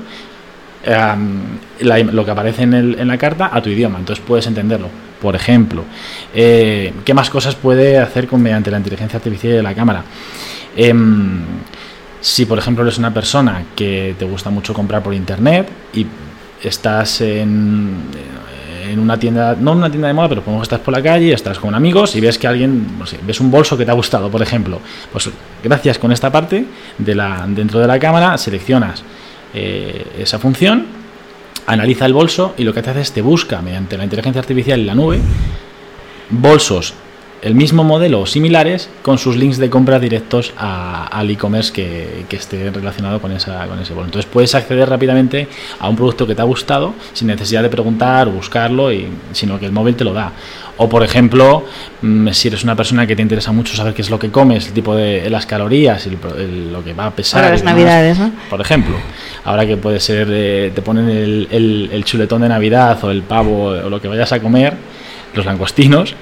lo 1.81 2.25
que 2.25 2.31
aparece 2.31 2.63
en, 2.63 2.75
el- 2.75 2.99
en 2.99 3.09
la 3.09 3.19
carta 3.19 3.51
a 3.53 3.63
tu 3.63 3.71
idioma, 3.71 3.99
entonces 3.99 4.25
puedes 4.27 4.47
entenderlo. 4.47 4.89
Por 5.21 5.37
ejemplo, 5.37 5.85
eh, 6.35 6.93
¿qué 7.05 7.15
más 7.15 7.31
cosas 7.31 7.55
puede 7.55 7.99
hacer 7.99 8.27
con 8.27 8.43
mediante 8.43 8.71
la 8.71 8.79
inteligencia 8.79 9.19
artificial 9.19 9.53
de 9.55 9.63
la 9.63 9.75
cámara? 9.75 10.03
Em, 10.77 11.41
si, 12.21 12.45
por 12.47 12.59
ejemplo, 12.59 12.83
eres 12.85 12.99
una 12.99 13.13
persona 13.15 13.65
que 13.77 14.15
te 14.19 14.25
gusta 14.25 14.51
mucho 14.51 14.75
comprar 14.75 15.03
por 15.03 15.15
internet 15.15 15.69
y 15.95 16.07
estás 16.63 17.21
en, 17.21 17.97
una 18.97 19.17
tienda, 19.19 19.57
no 19.59 19.73
en 19.73 19.79
una 19.79 19.91
tienda 19.91 20.09
de 20.09 20.15
moda, 20.15 20.29
pero 20.29 20.43
como 20.45 20.63
estás 20.63 20.81
por 20.81 20.93
la 20.93 21.03
calle, 21.03 21.33
estás 21.33 21.59
con 21.59 21.75
amigos 21.75 22.15
y 22.17 22.21
ves 22.21 22.37
que 22.39 22.47
alguien, 22.47 22.87
ves 23.27 23.41
un 23.41 23.51
bolso 23.51 23.77
que 23.77 23.85
te 23.85 23.91
ha 23.91 23.95
gustado, 23.95 24.31
por 24.31 24.43
ejemplo, 24.43 24.81
pues 25.11 25.31
gracias 25.63 25.99
con 25.99 26.13
esta 26.13 26.31
parte 26.31 26.65
de 26.99 27.15
la, 27.15 27.45
dentro 27.49 27.81
de 27.81 27.87
la 27.87 27.99
cámara 27.99 28.37
seleccionas 28.39 29.03
eh, 29.55 30.07
esa 30.19 30.39
función, 30.39 30.87
analiza 31.67 32.07
el 32.07 32.13
bolso 32.13 32.55
y 32.57 32.65
lo 32.65 32.73
que 32.73 32.83
te 32.83 32.91
hace 32.91 33.01
es 33.01 33.13
te 33.13 33.23
busca 33.23 33.63
mediante 33.63 33.97
la 33.97 34.05
inteligencia 34.05 34.41
artificial 34.41 34.81
y 34.81 34.85
la 34.85 34.95
nube 34.95 35.21
bolsos 36.31 36.95
el 37.43 37.55
mismo 37.57 37.83
modelo 37.83 38.21
o 38.21 38.27
similares 38.27 38.89
con 39.03 39.19
sus 39.19 39.37
links 39.37 39.59
de 39.59 39.69
compra 39.69 39.99
directos 39.99 40.53
a- 40.57 41.07
al 41.09 41.29
e-commerce 41.29 41.73
que, 41.73 42.25
que 42.29 42.37
esté 42.37 42.71
relacionado 42.71 43.21
con, 43.21 43.33
esa, 43.33 43.67
con 43.67 43.81
ese 43.81 43.93
bolso. 43.95 44.07
Entonces 44.07 44.31
puedes 44.33 44.55
acceder 44.55 44.89
rápidamente 44.89 45.49
a 45.81 45.89
un 45.89 45.97
producto 45.97 46.27
que 46.27 46.35
te 46.37 46.41
ha 46.43 46.45
gustado 46.45 46.95
sin 47.13 47.27
necesidad 47.29 47.63
de 47.63 47.69
preguntar 47.69 48.29
o 48.29 48.31
buscarlo, 48.31 48.93
y, 48.93 49.09
sino 49.33 49.59
que 49.59 49.67
el 49.67 49.73
móvil 49.73 49.97
te 49.97 50.05
lo 50.05 50.13
da. 50.13 50.31
O 50.77 50.89
por 50.89 51.03
ejemplo, 51.03 51.65
mm, 52.01 52.29
si 52.31 52.49
eres 52.49 52.63
una 52.65 52.75
persona 52.77 53.07
que 53.07 53.15
te 53.17 53.23
interesa 53.23 53.51
mucho 53.53 53.75
saber 53.77 53.93
qué 53.93 54.03
es 54.03 54.11
lo 54.11 54.19
que 54.19 54.31
comes, 54.31 54.69
el 54.69 54.73
tipo 54.73 54.95
de 54.95 55.29
las 55.29 55.45
calorías, 55.45 56.07
el 56.07 56.17
pro- 56.17 56.37
el- 56.37 56.73
lo 56.73 56.83
que 56.85 56.95
va 56.95 57.07
a 57.07 57.11
pesar. 57.11 57.41
Para 57.43 57.51
las 57.53 57.61
demás, 57.61 57.75
navidades, 57.75 58.19
¿no? 58.19 58.31
por 58.51 58.61
ejemplo, 58.61 58.95
ahora 59.45 59.67
que 59.67 59.77
puede 59.77 59.99
ser, 60.01 60.29
eh, 60.31 60.73
te 60.75 60.81
ponen 60.81 61.09
el, 61.11 61.49
el- 61.51 61.91
el 61.93 62.05
chuletón 62.05 62.43
de 62.43 62.49
Navidad 62.49 63.03
o 63.05 63.11
el 63.11 63.23
pavo 63.23 63.65
o 63.67 63.91
lo 63.91 64.01
que 64.01 64.07
vayas 64.09 64.33
a 64.33 64.41
comer, 64.41 64.75
los 65.35 65.45
langostinos, 65.45 66.15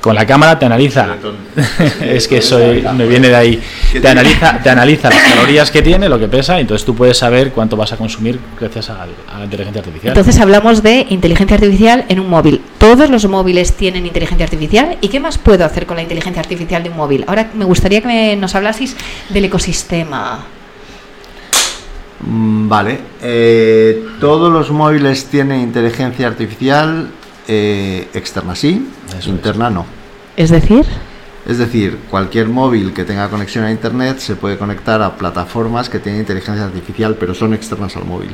con 0.00 0.14
la 0.14 0.26
cámara 0.26 0.58
te 0.58 0.66
analiza. 0.66 1.16
es 2.00 2.28
que 2.28 2.40
soy, 2.40 2.84
me 2.94 3.06
viene 3.06 3.28
de 3.28 3.36
ahí. 3.36 3.62
¿Qué 3.92 4.00
Te 4.00 4.08
analiza, 4.08 4.60
te 4.62 4.70
analiza 4.70 5.10
las 5.10 5.22
calorías 5.34 5.70
que 5.70 5.82
tiene, 5.82 6.08
lo 6.08 6.18
que 6.18 6.28
pesa, 6.28 6.58
y 6.58 6.62
entonces 6.62 6.84
tú 6.84 6.94
puedes 6.94 7.18
saber 7.18 7.50
cuánto 7.52 7.76
vas 7.76 7.92
a 7.92 7.96
consumir 7.96 8.38
gracias 8.58 8.90
a, 8.90 9.06
la 9.06 9.44
inteligencia 9.44 9.80
artificial. 9.80 10.10
Entonces 10.16 10.40
hablamos 10.40 10.82
de 10.82 11.06
inteligencia 11.10 11.56
artificial 11.56 12.04
en 12.08 12.20
un 12.20 12.28
móvil. 12.28 12.60
Todos 12.78 13.10
los 13.10 13.26
móviles 13.26 13.72
tienen 13.74 14.06
inteligencia 14.06 14.44
artificial. 14.44 14.98
¿Y 15.00 15.08
qué 15.08 15.20
más 15.20 15.38
puedo 15.38 15.64
hacer 15.64 15.86
con 15.86 15.96
la 15.96 16.02
inteligencia 16.02 16.40
artificial 16.40 16.82
de 16.82 16.90
un 16.90 16.96
móvil? 16.96 17.24
Ahora 17.26 17.50
me 17.54 17.64
gustaría 17.64 18.00
que 18.00 18.06
me- 18.06 18.36
nos 18.36 18.54
hablaseis 18.54 18.96
del 19.30 19.46
ecosistema. 19.46 20.44
Mm, 22.20 22.68
Vale. 22.68 22.98
Eh, 23.22 24.04
todos 24.20 24.52
los 24.52 24.70
móviles 24.70 25.26
tienen 25.26 25.60
inteligencia 25.60 26.26
artificial 26.26 27.08
eh, 27.48 28.08
externa, 28.14 28.54
sí. 28.54 28.86
Eso 29.08 29.18
es. 29.18 29.26
interna, 29.26 29.70
no. 29.70 29.86
Es 30.36 30.50
decir, 30.50 30.86
Es 31.46 31.58
decir, 31.58 31.98
cualquier 32.10 32.46
móvil 32.48 32.92
que 32.92 33.04
tenga 33.04 33.28
conexión 33.28 33.64
a 33.64 33.70
Internet 33.70 34.18
se 34.18 34.36
puede 34.36 34.58
conectar 34.58 35.00
a 35.02 35.16
plataformas 35.16 35.88
que 35.88 35.98
tienen 35.98 36.20
inteligencia 36.20 36.64
artificial, 36.64 37.16
pero 37.18 37.34
son 37.34 37.54
externas 37.54 37.96
al 37.96 38.04
móvil. 38.04 38.30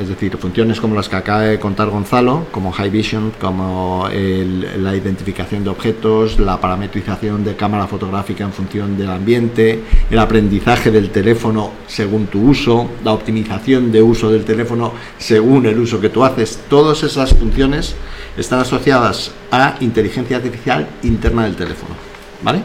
Es 0.00 0.08
decir, 0.08 0.36
funciones 0.36 0.80
como 0.80 0.94
las 0.94 1.08
que 1.08 1.16
acaba 1.16 1.40
de 1.40 1.58
contar 1.58 1.88
Gonzalo, 1.88 2.46
como 2.50 2.70
High 2.70 2.90
Vision, 2.90 3.32
como 3.40 4.08
la 4.10 4.94
identificación 4.94 5.64
de 5.64 5.70
objetos, 5.70 6.38
la 6.38 6.60
parametrización 6.60 7.44
de 7.44 7.56
cámara 7.56 7.86
fotográfica 7.86 8.44
en 8.44 8.52
función 8.52 8.98
del 8.98 9.10
ambiente, 9.10 9.82
el 10.10 10.18
aprendizaje 10.18 10.90
del 10.90 11.10
teléfono 11.10 11.70
según 11.86 12.26
tu 12.26 12.42
uso, 12.42 12.88
la 13.04 13.12
optimización 13.12 13.90
de 13.90 14.02
uso 14.02 14.30
del 14.30 14.44
teléfono 14.44 14.92
según 15.18 15.64
el 15.66 15.78
uso 15.78 16.00
que 16.00 16.10
tú 16.10 16.24
haces. 16.24 16.60
Todas 16.68 17.02
esas 17.02 17.32
funciones 17.34 17.94
están 18.36 18.60
asociadas 18.60 19.32
a 19.50 19.76
inteligencia 19.80 20.36
artificial 20.36 20.86
interna 21.04 21.44
del 21.44 21.56
teléfono. 21.56 21.94
¿vale? 22.42 22.60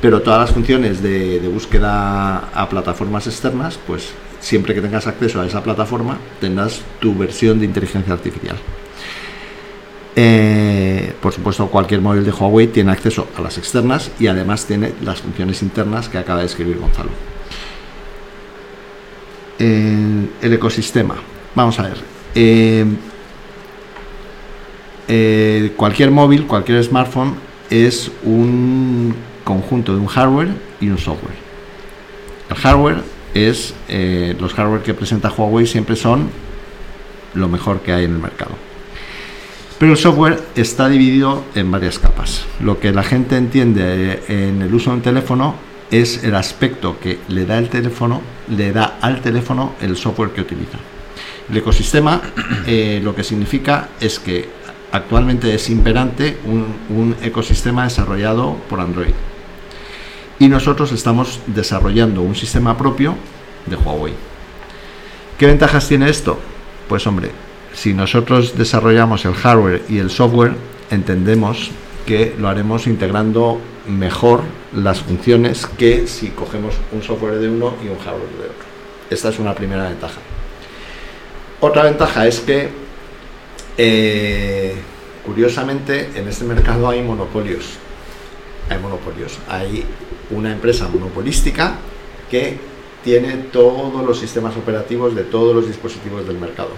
Pero 0.00 0.22
todas 0.22 0.40
las 0.40 0.50
funciones 0.50 1.02
de 1.02 1.48
búsqueda 1.52 2.50
a 2.52 2.68
plataformas 2.68 3.26
externas, 3.28 3.78
pues 3.86 4.12
siempre 4.44 4.74
que 4.74 4.82
tengas 4.82 5.06
acceso 5.06 5.40
a 5.40 5.46
esa 5.46 5.62
plataforma, 5.62 6.18
tendrás 6.38 6.82
tu 7.00 7.16
versión 7.16 7.58
de 7.58 7.64
inteligencia 7.64 8.12
artificial. 8.12 8.56
Eh, 10.16 11.14
por 11.20 11.32
supuesto, 11.32 11.66
cualquier 11.68 12.02
móvil 12.02 12.24
de 12.24 12.30
Huawei 12.30 12.66
tiene 12.66 12.92
acceso 12.92 13.26
a 13.38 13.40
las 13.40 13.56
externas 13.56 14.10
y 14.20 14.26
además 14.26 14.66
tiene 14.66 14.92
las 15.02 15.22
funciones 15.22 15.62
internas 15.62 16.10
que 16.10 16.18
acaba 16.18 16.40
de 16.40 16.46
escribir 16.46 16.78
Gonzalo. 16.78 17.08
El, 19.58 20.30
el 20.42 20.52
ecosistema. 20.52 21.16
Vamos 21.54 21.78
a 21.80 21.84
ver. 21.84 21.96
Eh, 22.34 22.84
eh, 25.08 25.72
cualquier 25.74 26.10
móvil, 26.10 26.46
cualquier 26.46 26.84
smartphone 26.84 27.34
es 27.70 28.10
un 28.24 29.14
conjunto 29.42 29.94
de 29.94 30.00
un 30.00 30.06
hardware 30.06 30.48
y 30.82 30.90
un 30.90 30.98
software. 30.98 31.36
El 32.50 32.56
hardware 32.56 33.13
es, 33.34 33.74
eh, 33.88 34.36
los 34.40 34.54
hardware 34.54 34.82
que 34.82 34.94
presenta 34.94 35.30
Huawei 35.30 35.66
siempre 35.66 35.96
son 35.96 36.30
lo 37.34 37.48
mejor 37.48 37.80
que 37.80 37.92
hay 37.92 38.04
en 38.04 38.12
el 38.12 38.18
mercado. 38.18 38.52
Pero 39.78 39.92
el 39.92 39.98
software 39.98 40.40
está 40.54 40.88
dividido 40.88 41.44
en 41.54 41.70
varias 41.70 41.98
capas. 41.98 42.46
Lo 42.60 42.78
que 42.78 42.92
la 42.92 43.02
gente 43.02 43.36
entiende 43.36 44.22
eh, 44.28 44.48
en 44.48 44.62
el 44.62 44.72
uso 44.72 44.90
de 44.90 44.96
un 44.96 45.02
teléfono 45.02 45.56
es 45.90 46.22
el 46.24 46.34
aspecto 46.36 46.98
que 47.00 47.18
le 47.28 47.44
da 47.44 47.58
el 47.58 47.68
teléfono, 47.68 48.22
le 48.48 48.72
da 48.72 48.98
al 49.00 49.20
teléfono 49.20 49.74
el 49.80 49.96
software 49.96 50.30
que 50.30 50.40
utiliza. 50.40 50.78
El 51.50 51.56
ecosistema 51.56 52.22
eh, 52.66 53.00
lo 53.02 53.14
que 53.14 53.24
significa 53.24 53.88
es 54.00 54.20
que 54.20 54.48
actualmente 54.92 55.52
es 55.52 55.68
imperante 55.68 56.38
un, 56.44 56.66
un 56.88 57.16
ecosistema 57.20 57.84
desarrollado 57.84 58.56
por 58.70 58.80
Android. 58.80 59.14
Y 60.38 60.48
nosotros 60.48 60.92
estamos 60.92 61.40
desarrollando 61.46 62.22
un 62.22 62.34
sistema 62.34 62.76
propio 62.76 63.14
de 63.66 63.76
Huawei. 63.76 64.14
¿Qué 65.38 65.46
ventajas 65.46 65.88
tiene 65.88 66.10
esto? 66.10 66.38
Pues 66.88 67.06
hombre, 67.06 67.30
si 67.72 67.94
nosotros 67.94 68.56
desarrollamos 68.56 69.24
el 69.24 69.34
hardware 69.34 69.82
y 69.88 69.98
el 69.98 70.10
software, 70.10 70.54
entendemos 70.90 71.70
que 72.06 72.34
lo 72.38 72.48
haremos 72.48 72.86
integrando 72.86 73.60
mejor 73.88 74.42
las 74.74 75.00
funciones 75.00 75.66
que 75.66 76.06
si 76.06 76.28
cogemos 76.28 76.74
un 76.92 77.02
software 77.02 77.38
de 77.38 77.48
uno 77.48 77.74
y 77.82 77.88
un 77.88 77.98
hardware 77.98 78.30
de 78.38 78.44
otro. 78.44 78.64
Esta 79.10 79.28
es 79.30 79.38
una 79.38 79.54
primera 79.54 79.88
ventaja. 79.88 80.20
Otra 81.60 81.84
ventaja 81.84 82.26
es 82.26 82.40
que, 82.40 82.68
eh, 83.78 84.74
curiosamente, 85.24 86.10
en 86.14 86.28
este 86.28 86.44
mercado 86.44 86.88
hay 86.88 87.02
monopolios. 87.02 87.78
Hay 88.68 88.78
monopolios. 88.78 89.38
Hay 89.48 89.84
una 90.30 90.52
empresa 90.52 90.88
monopolística 90.88 91.76
que 92.30 92.58
tiene 93.04 93.36
todos 93.52 94.04
los 94.04 94.18
sistemas 94.18 94.56
operativos 94.56 95.14
de 95.14 95.24
todos 95.24 95.54
los 95.54 95.66
dispositivos 95.66 96.26
del 96.26 96.38
mercado. 96.38 96.70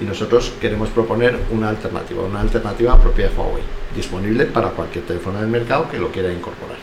Y 0.00 0.04
nosotros 0.04 0.52
queremos 0.58 0.88
proponer 0.88 1.38
una 1.50 1.68
alternativa, 1.68 2.22
una 2.24 2.40
alternativa 2.40 2.98
propia 2.98 3.28
de 3.28 3.36
Huawei, 3.36 3.62
disponible 3.94 4.46
para 4.46 4.70
cualquier 4.70 5.04
teléfono 5.04 5.38
del 5.38 5.48
mercado 5.48 5.90
que 5.90 5.98
lo 5.98 6.10
quiera 6.10 6.32
incorporar. 6.32 6.78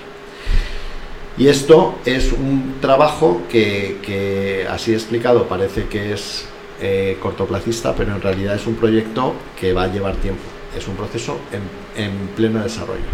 Y 1.36 1.48
esto 1.48 1.98
es 2.06 2.32
un 2.32 2.76
trabajo 2.80 3.42
que, 3.50 4.68
así 4.70 4.94
explicado 4.94 5.48
parece 5.48 5.86
que 5.86 6.14
es 6.14 6.46
eh, 6.80 7.18
cortoplacista, 7.20 7.96
pero 7.96 8.14
en 8.14 8.22
realidad 8.22 8.56
es 8.56 8.68
un 8.68 8.76
proyecto 8.76 9.34
que 9.60 9.74
va 9.74 9.84
a 9.84 9.88
llevar 9.88 10.16
tiempo. 10.18 10.44
Es 10.78 10.88
un 10.88 10.96
proceso 10.96 11.38
en 11.96 12.12
pleno 12.36 12.62
desarrollo. 12.62 13.06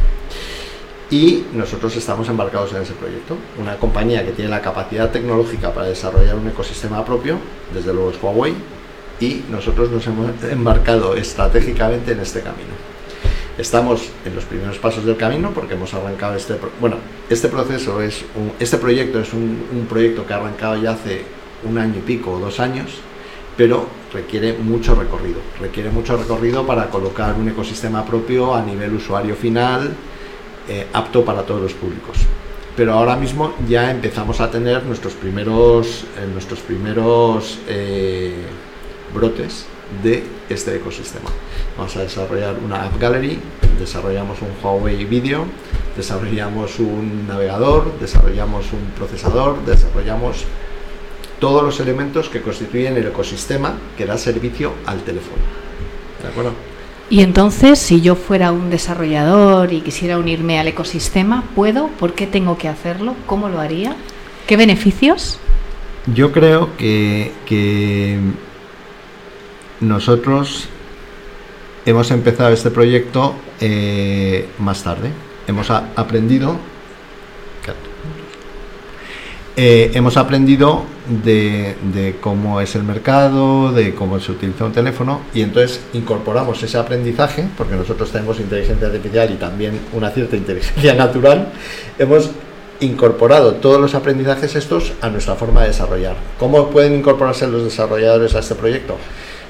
Y 1.12 1.44
nosotros 1.54 1.96
estamos 1.96 2.28
embarcados 2.30 2.74
en 2.74 2.82
ese 2.82 2.94
proyecto. 2.94 3.36
Una 3.62 3.76
compañía 3.78 4.26
que 4.26 4.32
tiene 4.32 4.50
la 4.50 4.62
capacidad 4.62 5.12
tecnológica 5.12 5.72
para 5.74 5.88
desarrollar 5.88 6.36
un 6.36 6.48
ecosistema 6.48 7.06
propio, 7.06 7.38
desde 7.74 7.94
luego 7.94 8.10
es 8.12 8.18
Huawei, 8.22 8.54
y 9.20 9.44
nosotros 9.50 9.92
nos 9.92 10.06
hemos 10.08 10.32
embarcado 10.50 11.16
estratégicamente 11.16 12.14
en 12.14 12.20
este 12.22 12.42
camino. 12.42 12.74
Estamos 13.58 14.10
en 14.26 14.34
los 14.34 14.46
primeros 14.46 14.80
pasos 14.80 15.06
del 15.06 15.16
camino 15.16 15.52
porque 15.54 15.76
hemos 15.76 15.94
arrancado 15.94 16.34
este 16.36 16.56
bueno 16.82 16.96
este 17.30 17.50
proceso 17.50 18.02
es 18.02 18.26
un- 18.36 18.52
este 18.60 18.78
proyecto 18.78 19.20
es 19.20 19.32
un, 19.32 19.64
un 19.72 19.86
proyecto 19.86 20.26
que 20.26 20.34
ha 20.34 20.38
arrancado 20.38 20.82
ya 20.82 20.94
hace 20.94 21.22
un 21.64 21.78
año 21.78 21.94
y 22.00 22.02
pico 22.02 22.32
o 22.32 22.40
dos 22.40 22.60
años 22.60 22.90
pero 23.56 23.86
requiere 24.12 24.54
mucho 24.54 24.96
recorrido 24.96 25.38
requiere 25.62 25.92
mucho 25.92 26.18
recorrido 26.18 26.66
para 26.66 26.90
colocar 26.90 27.36
un 27.36 27.48
ecosistema 27.48 28.04
propio 28.04 28.56
a 28.56 28.64
nivel 28.64 28.96
usuario 28.96 29.36
final 29.36 29.94
eh, 30.68 30.88
apto 30.94 31.24
para 31.24 31.44
todos 31.44 31.62
los 31.62 31.74
públicos 31.74 32.18
pero 32.76 32.94
ahora 32.94 33.16
mismo 33.16 33.54
ya 33.68 33.92
empezamos 33.92 34.40
a 34.40 34.50
tener 34.50 34.84
nuestros 34.84 35.14
primeros 35.14 36.06
eh, 36.18 36.28
nuestros 36.32 36.60
primeros 36.60 37.60
eh, 37.68 38.34
brotes 39.14 39.66
de 40.02 40.24
este 40.50 40.76
ecosistema. 40.76 41.30
Vamos 41.78 41.96
a 41.98 42.02
desarrollar 42.02 42.56
una 42.64 42.84
App 42.84 43.00
Gallery, 43.00 43.40
desarrollamos 43.80 44.42
un 44.42 44.50
Huawei 44.64 45.06
Video, 45.06 45.46
desarrollamos 45.96 46.80
un 46.80 47.28
navegador, 47.28 48.00
desarrollamos 48.00 48.66
un 48.74 48.92
procesador, 48.98 49.64
desarrollamos 49.66 50.46
todos 51.40 51.62
los 51.62 51.80
elementos 51.80 52.30
que 52.30 52.42
constituyen 52.42 52.98
el 52.98 53.08
ecosistema 53.08 53.76
que 53.98 54.06
da 54.06 54.18
servicio 54.18 54.74
al 54.86 55.02
teléfono. 55.04 55.44
¿De 56.22 56.30
acuerdo? 56.30 56.73
Y 57.10 57.22
entonces 57.22 57.80
si 57.80 58.02
yo 58.02 58.16
fuera 58.16 58.52
un 58.52 58.70
desarrollador 58.70 59.74
y 59.74 59.82
quisiera 59.82 60.18
unirme 60.18 60.60
al 60.60 60.68
ecosistema, 60.68 61.44
¿puedo? 61.56 61.88
¿Por 61.88 62.14
qué 62.14 62.28
tengo 62.28 62.58
que 62.58 62.68
hacerlo? 62.68 63.16
¿Cómo 63.26 63.50
lo 63.50 63.60
haría? 63.60 63.96
¿Qué 64.48 64.58
beneficios? 64.58 65.40
Yo 66.08 66.32
creo 66.32 66.76
que, 66.78 68.20
nosotros 69.80 70.70
hemos 71.86 72.10
empezado 72.12 72.52
este 72.52 72.72
proyecto 72.72 73.36
eh, 73.60 74.48
más 74.60 74.84
tarde. 74.84 75.12
Hemos 75.48 75.70
aprendido 75.70 76.58
eh, 79.56 79.92
hemos 79.94 80.18
aprendido 80.18 80.84
de, 81.24 81.76
de, 81.94 82.16
cómo 82.20 82.60
es 82.60 82.76
el 82.76 82.84
mercado, 82.84 83.72
de 83.72 83.94
cómo 83.94 84.20
se 84.20 84.32
utiliza 84.32 84.66
un 84.66 84.72
teléfono 84.72 85.22
y 85.34 85.42
entonces 85.42 85.82
incorporamos 85.94 86.62
ese 86.64 86.78
aprendizaje, 86.78 87.46
porque 87.56 87.76
nosotros 87.76 88.12
tenemos 88.12 88.40
inteligencia 88.40 88.88
artificial 88.88 89.32
y 89.32 89.36
también 89.36 89.80
una 89.94 90.10
cierta 90.10 90.36
inteligencia 90.36 90.94
natural, 90.96 91.50
hemos 92.00 92.32
incorporado 92.80 93.56
todos 93.56 93.80
los 93.80 93.96
aprendizajes 93.96 94.56
estos 94.56 94.94
a 95.02 95.10
nuestra 95.10 95.36
forma 95.36 95.62
de 95.62 95.68
desarrollar. 95.68 96.16
¿Cómo 96.40 96.70
pueden 96.70 96.96
incorporarse 96.96 97.48
los 97.48 97.64
desarrolladores 97.64 98.36
a 98.36 98.40
este 98.40 98.56
proyecto? 98.56 98.98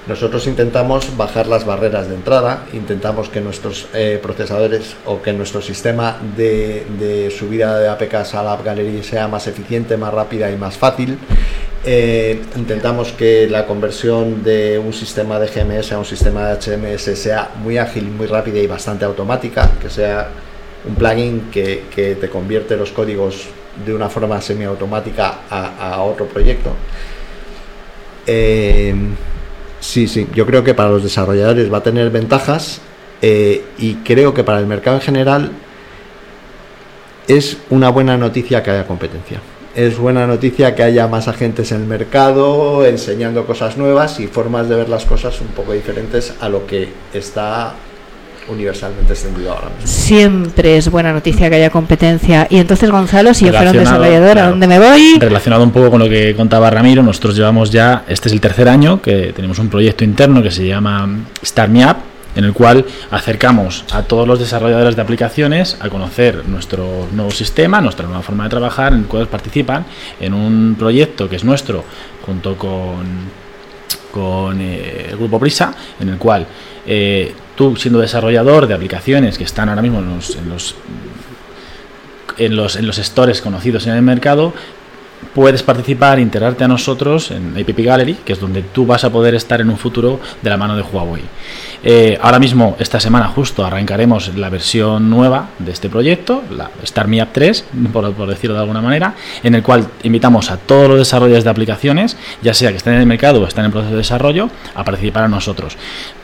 Nosotros 0.06 0.48
intentamos 0.48 1.16
bajar 1.16 1.48
las 1.48 1.66
barreras 1.66 2.10
de 2.10 2.16
entrada, 2.16 2.66
intentamos 2.74 3.30
que 3.30 3.40
nuestros 3.40 3.88
eh, 3.94 4.20
procesadores 4.22 4.98
o 5.06 5.22
que 5.22 5.32
nuestro 5.32 5.62
sistema 5.62 6.18
de, 6.36 7.34
subida 7.38 7.80
de 7.80 7.88
APKs 7.88 8.36
a 8.36 8.44
la 8.44 8.52
App 8.52 8.66
Gallery 8.66 9.02
sea 9.02 9.30
más 9.30 9.48
eficiente, 9.48 9.96
más 9.96 10.14
rápida 10.14 10.52
y 10.52 10.58
más 10.58 10.78
fácil. 10.78 11.18
Eh, 11.86 12.42
intentamos 12.58 13.14
que 13.14 13.48
la 13.50 13.66
conversión 13.66 14.44
de 14.44 14.78
un 14.78 14.92
sistema 14.92 15.40
de 15.40 15.48
GMS 15.48 15.94
a 15.94 16.00
un 16.00 16.06
sistema 16.06 16.50
de 16.50 16.56
HMS 16.56 17.18
sea 17.18 17.52
muy 17.64 17.78
ágil, 17.78 18.10
muy 18.10 18.28
rápida 18.28 18.60
y 18.60 18.68
bastante 18.68 19.06
automática, 19.06 19.72
que 19.82 19.90
sea 19.90 20.28
un 20.86 20.96
plugin 20.96 21.50
que, 21.50 22.18
te 22.20 22.30
convierte 22.30 22.76
los 22.76 22.92
códigos 22.92 23.46
de 23.86 23.94
una 23.94 24.10
forma 24.10 24.42
semiautomática 24.42 25.40
a, 25.50 25.94
a 25.94 26.02
otro 26.04 26.26
proyecto. 26.26 26.72
Eh, 28.28 28.94
Sí, 29.84 30.08
sí, 30.08 30.28
yo 30.34 30.46
creo 30.46 30.64
que 30.64 30.74
para 30.74 30.90
los 30.90 31.04
desarrolladores 31.04 31.72
va 31.72 31.80
a 31.80 31.84
tener 31.84 32.10
ventajas 32.10 32.80
eh, 33.22 33.66
y 33.78 33.96
creo 33.96 34.34
que 34.34 34.42
para 34.42 34.60
el 34.60 34.66
mercado 34.66 34.96
en 34.96 35.02
general 35.02 35.52
es 37.28 37.58
una 37.70 37.90
buena 37.90 38.16
noticia 38.16 38.64
que 38.64 38.72
haya 38.72 38.88
competencia. 38.88 39.42
Es 39.76 39.98
buena 39.98 40.26
noticia 40.26 40.74
que 40.74 40.84
haya 40.84 41.08
más 41.08 41.28
agentes 41.28 41.74
en 41.74 41.82
el 41.82 41.88
mercado 41.88 42.86
enseñando 42.86 43.46
cosas 43.46 43.76
nuevas 43.76 44.22
y 44.22 44.28
formas 44.28 44.70
de 44.70 44.78
ver 44.78 44.88
las 44.88 45.04
cosas 45.04 45.42
un 45.42 45.48
poco 45.48 45.74
diferentes 45.74 46.34
a 46.40 46.48
lo 46.48 46.66
que 46.66 46.88
está 47.14 47.74
universalmente 48.48 49.14
extendido 49.14 49.52
ahora 49.52 49.70
mismo. 49.70 49.88
Siempre 49.88 50.78
es 50.78 50.90
buena 50.90 51.14
noticia 51.14 51.50
que 51.50 51.56
haya 51.56 51.70
competencia. 51.70 52.48
Y 52.50 52.58
entonces, 52.58 52.90
Gonzalo, 52.90 53.34
si 53.34 53.46
yo 53.46 53.54
fuera 53.54 53.72
un 53.72 53.78
desarrollador, 53.78 54.40
¿a 54.40 54.50
dónde 54.50 54.68
me 54.68 54.80
voy? 54.80 55.18
Relacionado 55.20 55.64
un 55.64 55.72
poco 55.72 55.92
con 55.92 56.00
lo 56.00 56.10
que 56.10 56.36
contaba 56.36 56.70
Ramiro, 56.70 57.04
nosotros 57.04 57.36
llevamos 57.36 57.72
ya, 57.72 58.04
este 58.08 58.30
es 58.30 58.34
el 58.34 58.42
tercer 58.42 58.68
año 58.70 59.02
que 59.02 59.34
tenemos 59.34 59.60
un 59.60 59.70
proyecto 59.70 60.04
interno 60.04 60.44
que 60.44 60.52
se 60.52 60.66
llama 60.66 61.08
Start 61.44 61.70
Me 61.70 61.86
Up, 61.86 61.98
en 62.36 62.46
el 62.46 62.54
cual 62.54 62.86
acercamos 63.12 63.86
a 63.92 64.04
todos 64.04 64.28
los 64.28 64.40
desarrolladores 64.40 64.96
de 64.96 65.02
aplicaciones 65.02 65.78
a 65.80 65.90
conocer 65.90 66.48
nuestro 66.48 67.08
nuevo 67.12 67.32
sistema, 67.32 67.80
nuestra 67.80 68.08
nueva 68.08 68.24
forma 68.24 68.46
de 68.46 68.50
trabajar, 68.50 68.94
en 68.94 69.00
el 69.00 69.06
cual 69.06 69.28
participan 69.28 69.86
en 70.20 70.34
un 70.34 70.76
proyecto 70.78 71.30
que 71.30 71.36
es 71.36 71.44
nuestro, 71.44 71.84
junto 72.26 72.58
con, 72.58 73.06
con 74.12 74.60
eh, 74.60 75.08
el 75.12 75.18
grupo 75.18 75.40
Prisa, 75.40 75.74
en 76.00 76.10
el 76.10 76.18
cual 76.18 76.48
eh, 76.86 77.34
tú 77.56 77.76
siendo 77.76 78.00
desarrollador 78.00 78.68
de 78.68 78.74
aplicaciones 78.74 79.38
que 79.38 79.44
están 79.44 79.70
ahora 79.70 79.82
mismo 79.82 80.00
en 80.00 80.16
los, 80.16 80.36
en 80.36 80.50
los, 80.50 80.76
en 82.38 82.56
los, 82.56 82.76
en 82.76 82.88
los 82.88 82.98
stores 82.98 83.42
conocidos 83.42 83.88
en 83.88 83.94
el 83.94 84.02
mercado, 84.02 84.54
puedes 85.24 85.64
participar, 85.64 86.20
integrarte 86.20 86.64
a 86.64 86.68
nosotros 86.68 87.32
en 87.32 87.58
App 87.58 87.78
Gallery, 87.78 88.16
que 88.26 88.34
es 88.34 88.40
donde 88.40 88.62
tú 88.62 88.86
vas 88.86 89.04
a 89.04 89.12
poder 89.12 89.36
estar 89.36 89.62
en 89.62 89.70
un 89.70 89.78
futuro 89.78 90.20
de 90.42 90.50
la 90.50 90.58
mano 90.58 90.76
de 90.76 90.82
Huawei. 90.82 91.24
Eh, 91.86 92.18
ahora 92.22 92.40
mismo, 92.40 92.78
esta 92.80 93.00
semana 93.00 93.28
justo, 93.28 93.66
arrancaremos 93.66 94.36
la 94.36 94.50
versión 94.50 95.10
nueva 95.10 95.50
de 95.60 95.72
este 95.72 95.90
proyecto, 95.90 96.42
la 96.50 96.70
Star 96.84 97.08
App 97.22 97.30
3, 97.34 97.66
por, 97.92 98.14
por, 98.14 98.30
decirlo 98.30 98.56
de 98.56 98.62
alguna 98.62 98.82
manera, 98.82 99.16
en 99.44 99.56
el 99.56 99.64
cual 99.64 99.88
invitamos 100.04 100.50
a 100.50 100.58
todos 100.58 100.88
los 100.88 100.98
desarrolladores 100.98 101.44
de 101.44 101.50
aplicaciones, 101.50 102.18
ya 102.42 102.54
sea 102.54 102.72
que 102.72 102.78
estén 102.78 102.94
en 102.94 103.02
el 103.02 103.06
mercado 103.06 103.42
o 103.42 103.48
estén 103.48 103.66
en 103.66 103.72
proceso 103.72 103.92
de 103.92 103.98
desarrollo, 103.98 104.50
a 104.76 104.84
participar 104.84 105.24
a 105.26 105.28
nosotros. 105.28 105.76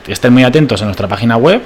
Estén 0.07 0.33
muy 0.33 0.43
atentos 0.43 0.81
a 0.81 0.85
nuestra 0.85 1.07
página 1.07 1.35
web 1.35 1.61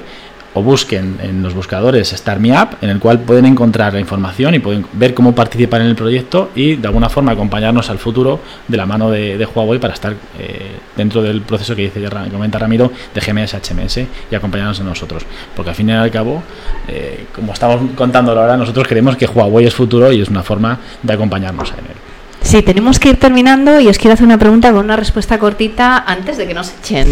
o 0.54 0.62
busquen 0.62 1.18
en 1.22 1.42
los 1.42 1.54
buscadores 1.54 2.10
Start 2.10 2.40
Me 2.40 2.52
Up, 2.52 2.76
en 2.80 2.90
el 2.90 3.00
cual 3.00 3.20
pueden 3.20 3.44
encontrar 3.44 3.92
la 3.92 4.00
información 4.00 4.54
y 4.54 4.60
pueden 4.60 4.86
ver 4.92 5.12
cómo 5.12 5.34
participar 5.34 5.80
en 5.80 5.88
el 5.88 5.96
proyecto 5.96 6.50
y 6.54 6.76
de 6.76 6.86
alguna 6.86 7.08
forma 7.08 7.32
acompañarnos 7.32 7.90
al 7.90 7.98
futuro 7.98 8.40
de 8.68 8.76
la 8.76 8.86
mano 8.86 9.10
de, 9.10 9.44
Huawei 9.54 9.78
para 9.78 9.94
estar 9.94 10.14
eh, 10.38 10.76
dentro 10.96 11.22
del 11.22 11.42
proceso 11.42 11.76
que 11.76 11.82
dice 11.82 12.00
que 12.00 12.08
comenta 12.30 12.58
Ramiro 12.58 12.90
de 13.14 13.20
GMS 13.20 13.54
HMS 13.54 14.00
y 14.30 14.34
acompañarnos 14.34 14.80
a 14.80 14.84
nosotros. 14.84 15.24
Porque 15.54 15.70
al 15.70 15.76
fin 15.76 15.88
y 15.88 15.92
al 15.92 16.10
cabo, 16.10 16.42
eh, 16.88 17.26
como 17.34 17.52
estamos 17.52 17.90
contándolo 17.94 18.40
ahora, 18.40 18.56
nosotros 18.56 18.86
creemos 18.88 19.16
que 19.16 19.26
Huawei 19.26 19.66
es 19.66 19.74
futuro 19.74 20.12
y 20.12 20.22
es 20.22 20.28
una 20.28 20.42
forma 20.42 20.78
de 21.02 21.12
acompañarnos 21.12 21.70
en 21.72 21.78
él. 21.78 22.13
Sí, 22.44 22.62
tenemos 22.62 22.98
que 23.00 23.08
ir 23.08 23.16
terminando 23.16 23.80
y 23.80 23.88
os 23.88 23.96
quiero 23.96 24.12
hacer 24.12 24.26
una 24.26 24.38
pregunta 24.38 24.70
con 24.70 24.84
una 24.84 24.96
respuesta 24.96 25.38
cortita 25.38 26.04
antes 26.06 26.36
de 26.36 26.46
que 26.46 26.52
nos 26.52 26.72
echen. 26.78 27.10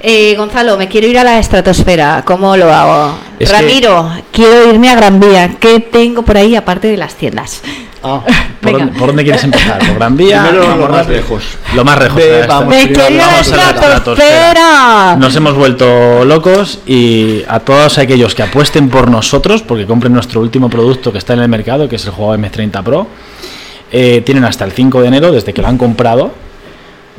Eh, 0.00 0.34
Gonzalo, 0.36 0.78
me 0.78 0.88
quiero 0.88 1.08
ir 1.08 1.18
a 1.18 1.24
la 1.24 1.38
estratosfera. 1.38 2.22
¿Cómo 2.24 2.56
lo 2.56 2.72
hago? 2.72 3.18
Ramiro, 3.40 4.10
quiero 4.32 4.70
irme 4.70 4.88
a 4.88 4.94
Gran 4.94 5.18
Vía. 5.18 5.56
¿Qué 5.58 5.80
tengo 5.80 6.22
por 6.22 6.36
ahí 6.36 6.54
aparte 6.54 6.86
de 6.86 6.96
las 6.96 7.16
tiendas? 7.16 7.62
Ah, 8.02 8.22
¿por, 8.62 9.08
dónde, 9.08 9.24
quieres 9.24 9.42
empezar? 9.42 9.80
¿Por 9.80 9.96
Gran 9.96 10.16
Vía? 10.16 10.46
Primero 10.48 10.76
lo 10.76 10.88
más 10.88 11.08
lejos. 11.08 11.42
Lo 11.74 11.84
más 11.84 11.98
lejos. 11.98 12.22
vamos, 12.46 12.68
me 12.68 12.92
quiero 12.92 13.24
a 13.24 13.32
la 13.32 13.40
estratosfera. 13.40 15.16
Nos 15.18 15.34
hemos 15.34 15.56
vuelto 15.56 16.24
locos 16.24 16.78
y 16.86 17.42
a 17.48 17.58
todos 17.58 17.98
aquellos 17.98 18.36
que 18.36 18.44
apuesten 18.44 18.88
por 18.88 19.10
nosotros, 19.10 19.62
porque 19.62 19.84
compren 19.84 20.14
nuestro 20.14 20.40
último 20.40 20.70
producto 20.70 21.10
que 21.10 21.18
está 21.18 21.34
en 21.34 21.40
el 21.40 21.48
mercado, 21.48 21.88
que 21.88 21.96
es 21.96 22.04
el 22.06 22.12
juego 22.12 22.36
M30 22.36 22.82
Pro 22.84 23.08
eh, 23.92 24.22
tienen 24.24 24.44
hasta 24.44 24.64
el 24.64 24.72
5 24.72 25.00
de 25.02 25.08
enero, 25.08 25.32
desde 25.32 25.52
que 25.52 25.62
lo 25.62 25.68
han 25.68 25.78
comprado, 25.78 26.32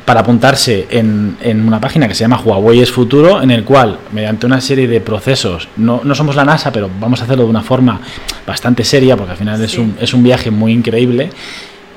para 0.04 0.20
apuntarse 0.20 0.88
en, 0.90 1.36
una 1.66 1.80
página 1.80 2.08
que 2.08 2.14
se 2.14 2.24
llama 2.24 2.40
Huawei 2.40 2.80
es 2.80 2.90
Futuro, 2.90 3.42
en 3.42 3.50
el 3.50 3.64
cual, 3.64 3.98
mediante 4.12 4.46
una 4.46 4.60
serie 4.60 4.88
de 4.88 5.00
procesos, 5.00 5.68
no, 5.76 6.00
no, 6.02 6.14
somos 6.14 6.34
la 6.34 6.44
NASA, 6.44 6.72
pero 6.72 6.90
vamos 7.00 7.20
a 7.20 7.24
hacerlo 7.24 7.44
de 7.44 7.50
una 7.50 7.62
forma 7.62 8.00
bastante 8.46 8.84
seria, 8.84 9.16
porque 9.16 9.32
al 9.32 9.36
final 9.36 9.62
es, 9.62 9.78
un, 9.78 9.96
es 10.00 10.12
un 10.12 10.22
viaje 10.22 10.50
muy 10.50 10.72
increíble, 10.72 11.30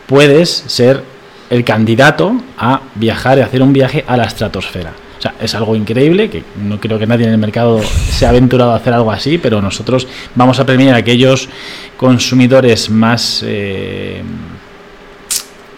puedes 0.06 0.50
ser 0.50 1.04
el 1.50 1.64
candidato 1.64 2.36
a 2.58 2.82
viajar 2.96 3.38
y 3.38 3.42
hacer 3.42 3.62
un 3.62 3.74
viaje 3.74 4.04
a 4.08 4.18
la 4.18 4.26
estratosfera. 4.26 4.94
O 5.18 5.22
sea, 5.22 5.34
es 5.40 5.56
algo 5.56 5.76
increíble, 5.76 6.30
que 6.30 6.44
no 6.62 6.80
creo 6.80 7.00
que 7.00 7.08
nadie 7.08 7.26
en 7.26 7.32
el 7.32 7.38
mercado 7.38 7.82
se 7.82 8.26
ha 8.26 8.30
aventurado 8.30 8.74
a 8.74 8.76
hacer 8.76 8.94
algo 8.94 9.12
así, 9.12 9.38
pero 9.38 9.62
nosotros 9.62 10.08
vamos 10.36 10.60
a 10.60 10.66
premiar 10.66 10.96
a 10.96 10.98
aquellos 10.98 11.50
consumidores 11.98 12.90
más... 12.90 13.44
Eh, 13.46 14.22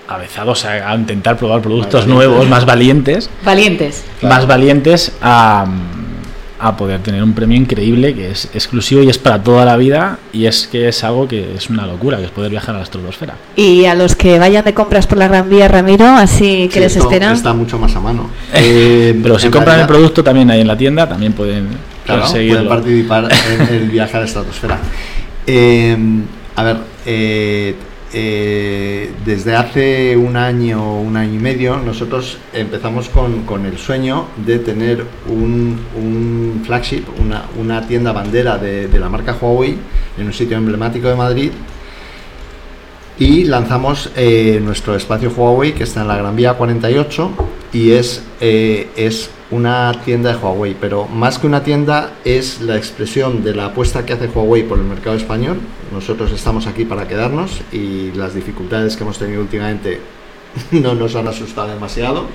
avezados 0.08 0.66
a, 0.66 0.96
intentar 0.96 1.38
probar 1.38 1.62
productos 1.62 2.08
nuevos, 2.08 2.48
más 2.48 2.66
valientes. 2.66 3.30
Valientes. 3.44 4.04
Más 4.22 4.48
valientes 4.48 5.12
a, 5.22 5.66
a, 6.60 6.78
poder 6.78 7.02
tener 7.02 7.24
un 7.24 7.34
premio 7.34 7.58
increíble 7.58 8.16
que 8.16 8.32
es 8.32 8.50
exclusivo 8.54 9.04
y 9.04 9.10
es 9.10 9.18
para 9.18 9.44
toda 9.44 9.66
la 9.66 9.76
vida 9.78 10.20
y 10.32 10.46
es 10.46 10.68
que 10.68 10.88
es 10.88 11.04
algo 11.04 11.28
que 11.28 11.56
es 11.56 11.70
una 11.70 11.86
locura, 11.86 12.18
que 12.18 12.26
es 12.26 12.32
poder 12.32 12.52
viajar 12.52 12.76
a 12.76 12.80
la 12.80 12.84
estratosfera. 12.84 13.36
Y 13.56 13.86
a 13.86 13.96
los 13.96 14.16
que 14.16 14.40
vayan 14.40 14.64
de 14.64 14.74
compras 14.74 15.08
por 15.08 15.18
la 15.18 15.28
Gran 15.28 15.50
Vía, 15.50 15.68
Ramiro, 15.68 16.08
así 16.08 16.70
que 16.72 16.80
les 16.80 16.96
esperan. 16.96 17.34
Está 17.34 17.54
mucho 17.54 17.78
más 17.78 17.96
a 17.96 18.00
mano. 18.00 18.30
Eh, 18.54 19.18
Pero 19.22 19.38
si 19.38 19.50
compran 19.50 19.82
el 19.82 19.88
producto 19.88 20.24
también 20.24 20.50
ahí 20.50 20.62
en 20.62 20.68
la 20.68 20.78
tienda, 20.78 21.08
también 21.08 21.34
pueden, 21.34 21.68
pueden 22.06 22.68
participar 22.68 23.30
en 23.32 23.76
el 23.76 23.90
viaje 23.90 24.18
a 24.18 24.20
la 24.22 24.26
estratosfera. 24.26 24.80
Eh, 25.46 25.96
a 26.56 26.64
ver, 26.64 26.78
eh, 27.06 27.76
eh, 28.14 29.12
desde 29.26 29.56
hace 29.56 30.16
un 30.16 30.38
año, 30.38 31.00
un 31.00 31.18
año 31.18 31.34
y 31.34 31.40
medio, 31.40 31.78
nosotros 31.78 32.38
empezamos 32.54 33.10
con, 33.10 33.66
el 33.66 33.78
sueño 33.78 34.28
de 34.46 34.60
tener 34.60 35.04
un, 35.28 36.62
flagship, 36.66 37.04
una, 37.58 37.88
tienda 37.88 38.14
bandera 38.14 38.58
de, 38.58 38.88
la 38.98 39.10
marca 39.10 39.36
Huawei 39.40 39.78
en 40.18 40.26
un 40.26 40.34
sitio 40.34 40.58
emblemático 40.58 41.10
de 41.10 41.16
Madrid 41.16 41.52
y 43.20 43.44
lanzamos 43.46 44.12
eh, 44.16 44.62
nuestro 44.64 44.96
espacio 44.96 45.32
Huawei 45.36 45.74
que 45.74 45.84
está 45.84 46.02
en 46.02 46.08
la 46.08 46.18
Gran 46.18 46.36
Vía 46.36 46.54
48 46.54 47.32
y 47.74 47.92
es, 47.92 48.24
eh, 48.40 48.90
es 48.96 49.30
una 49.50 49.94
tienda 50.04 50.34
de 50.34 50.38
Huawei, 50.38 50.76
pero 50.80 51.06
más 51.06 51.40
que 51.40 51.48
una 51.48 51.64
tienda 51.64 52.14
es 52.26 52.62
la 52.62 52.76
expresión 52.76 53.44
de 53.44 53.56
la 53.56 53.68
apuesta 53.68 54.06
que 54.06 54.14
hace 54.14 54.28
Huawei 54.28 54.64
por 54.64 54.78
el 54.78 54.86
mercado 54.86 55.16
español. 55.16 55.60
Nosotros 55.94 56.32
estamos 56.32 56.68
aquí 56.68 56.86
para 56.86 57.08
quedarnos 57.08 57.62
y 57.72 58.12
las 58.12 58.34
dificultades 58.34 58.98
que 58.98 59.04
hemos 59.04 59.18
tenido 59.18 59.42
últimamente 59.42 60.00
no 60.72 60.96
nos 60.96 61.16
han 61.16 61.28
asustado 61.28 61.70
demasiado. 61.70 62.26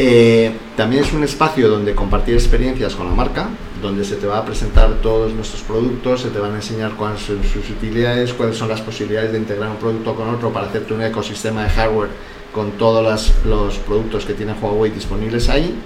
Eh, 0.00 0.52
también 0.76 1.02
es 1.02 1.12
un 1.12 1.24
espacio 1.24 1.68
donde 1.68 1.92
compartir 1.92 2.34
experiencias 2.34 2.94
con 2.94 3.08
la 3.08 3.14
marca, 3.14 3.48
donde 3.82 4.04
se 4.04 4.14
te 4.14 4.28
va 4.28 4.38
a 4.38 4.44
presentar 4.44 4.92
todos 5.02 5.32
nuestros 5.32 5.62
productos, 5.62 6.20
se 6.20 6.28
te 6.28 6.38
van 6.38 6.52
a 6.52 6.56
enseñar 6.56 6.92
cuáles 6.92 7.22
son 7.22 7.42
sus 7.42 7.68
utilidades, 7.68 8.32
cuáles 8.32 8.56
son 8.56 8.68
las 8.68 8.80
posibilidades 8.80 9.32
de 9.32 9.38
integrar 9.38 9.70
un 9.70 9.76
producto 9.76 10.14
con 10.14 10.28
otro 10.28 10.52
para 10.52 10.66
hacerte 10.68 10.94
un 10.94 11.02
ecosistema 11.02 11.64
de 11.64 11.70
hardware 11.70 12.10
con 12.58 12.72
todos 12.72 13.32
los 13.44 13.78
productos 13.78 14.24
que 14.24 14.34
tiene 14.34 14.52
Huawei 14.52 14.90
disponibles 14.90 15.48
ahí 15.48 15.78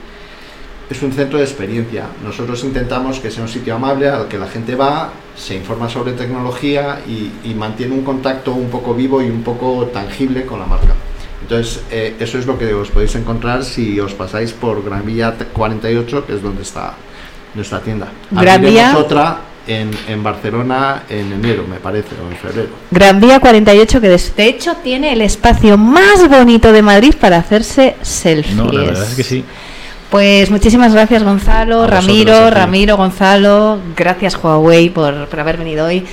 es 0.88 1.02
un 1.02 1.12
centro 1.12 1.36
de 1.36 1.44
experiencia. 1.44 2.06
Nosotros 2.24 2.64
intentamos 2.64 3.18
que 3.20 3.30
sea 3.30 3.42
un 3.42 3.48
sitio 3.50 3.74
amable 3.74 4.08
al 4.08 4.26
que 4.26 4.38
la 4.38 4.46
gente 4.46 4.74
va, 4.74 5.10
se 5.36 5.54
informa 5.54 5.90
sobre 5.90 6.12
tecnología 6.12 7.00
y, 7.06 7.52
mantiene 7.52 7.94
un 7.94 8.02
contacto 8.02 8.54
un 8.54 8.70
poco 8.70 8.94
vivo 8.94 9.20
y 9.20 9.28
un 9.28 9.42
poco 9.42 9.90
tangible 9.92 10.46
con 10.46 10.60
la 10.60 10.66
marca. 10.66 10.94
Entonces, 11.42 11.82
eh, 11.90 12.16
eso 12.18 12.38
es 12.38 12.46
lo 12.46 12.58
que 12.58 12.72
os 12.72 12.88
podéis 12.90 13.14
encontrar 13.16 13.64
si 13.64 14.00
os 14.00 14.14
pasáis 14.14 14.52
por 14.52 14.82
Gran 14.82 15.04
Vía 15.04 15.36
48, 15.52 16.26
que 16.26 16.36
es 16.36 16.42
donde 16.42 16.62
está 16.62 16.94
nuestra 17.54 17.80
tienda. 17.80 18.08
Gran 18.30 18.62
Vía. 18.62 18.96
otra 18.96 19.40
en, 19.66 19.90
en, 20.08 20.22
Barcelona 20.22 21.02
en 21.08 21.32
enero, 21.32 21.64
me 21.68 21.76
parece, 21.76 22.08
o 22.22 22.30
en 22.30 22.36
febrero. 22.36 22.68
Gran 22.90 23.20
Vía 23.20 23.40
48, 23.40 24.00
que 24.00 24.08
de 24.08 24.46
hecho 24.46 24.74
tiene 24.82 25.12
el 25.12 25.20
espacio 25.20 25.78
más 25.78 26.28
bonito 26.28 26.72
de 26.72 26.82
Madrid 26.82 27.14
para 27.20 27.38
hacerse 27.38 27.96
selfies. 28.02 28.56
No, 28.56 28.70
la 28.70 28.84
verdad 28.84 29.08
es 29.08 29.14
que 29.14 29.22
sí. 29.22 29.44
Pues 30.10 30.50
muchísimas 30.50 30.92
gracias 30.92 31.22
Gonzalo, 31.22 31.86
Ramiro, 31.86 32.50
Ramiro, 32.50 32.98
Gonzalo, 32.98 33.80
gracias 33.96 34.36
Huawei 34.36 34.90
por, 34.90 35.26
por 35.26 35.40
haber 35.40 35.56
venido 35.56 35.86
hoy 35.86 36.04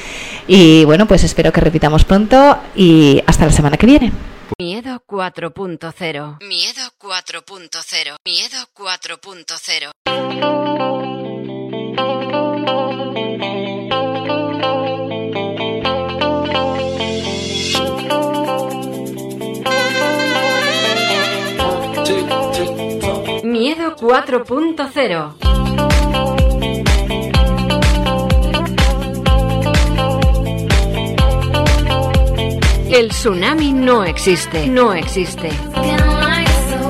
y 0.47 0.85
bueno, 0.85 1.05
pues 1.05 1.23
espero 1.23 1.51
que 1.51 1.61
repitamos 1.61 2.05
pronto 2.05 2.57
y 2.75 3.21
hasta 3.27 3.45
la 3.45 3.51
semana 3.51 3.77
que 3.77 3.85
viene. 3.85 4.11
Miedo 4.57 5.03
4.0. 5.07 6.39
Miedo 6.41 6.81
4.0. 6.99 8.15
Miedo 8.25 8.57
4.0. 8.73 11.08
4.0 23.99 25.33
El 32.89 33.09
tsunami 33.09 33.73
no 33.73 34.03
existe, 34.03 34.67
no 34.67 34.93
existe. 34.93 35.49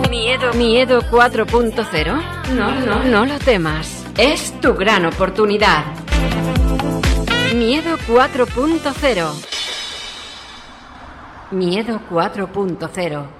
Miedo, 0.09 0.53
miedo 0.53 1.01
4.0. 1.01 2.53
No, 2.53 2.75
no, 2.85 3.03
no 3.03 3.25
lo 3.25 3.37
temas. 3.39 4.05
Es 4.17 4.53
tu 4.61 4.75
gran 4.75 5.05
oportunidad. 5.05 5.83
Miedo 7.53 7.97
4.0. 8.07 9.33
Miedo 11.51 11.99
4.0. 12.09 13.38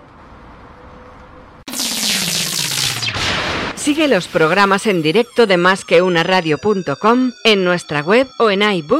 Sigue 3.89 4.07
los 4.07 4.27
programas 4.27 4.85
en 4.85 5.01
directo 5.01 5.47
de 5.47 5.57
másqueunaradio.com 5.57 7.31
en 7.43 7.63
nuestra 7.63 8.01
web 8.01 8.27
o 8.37 8.51
en 8.51 8.61
iBook 8.61 8.97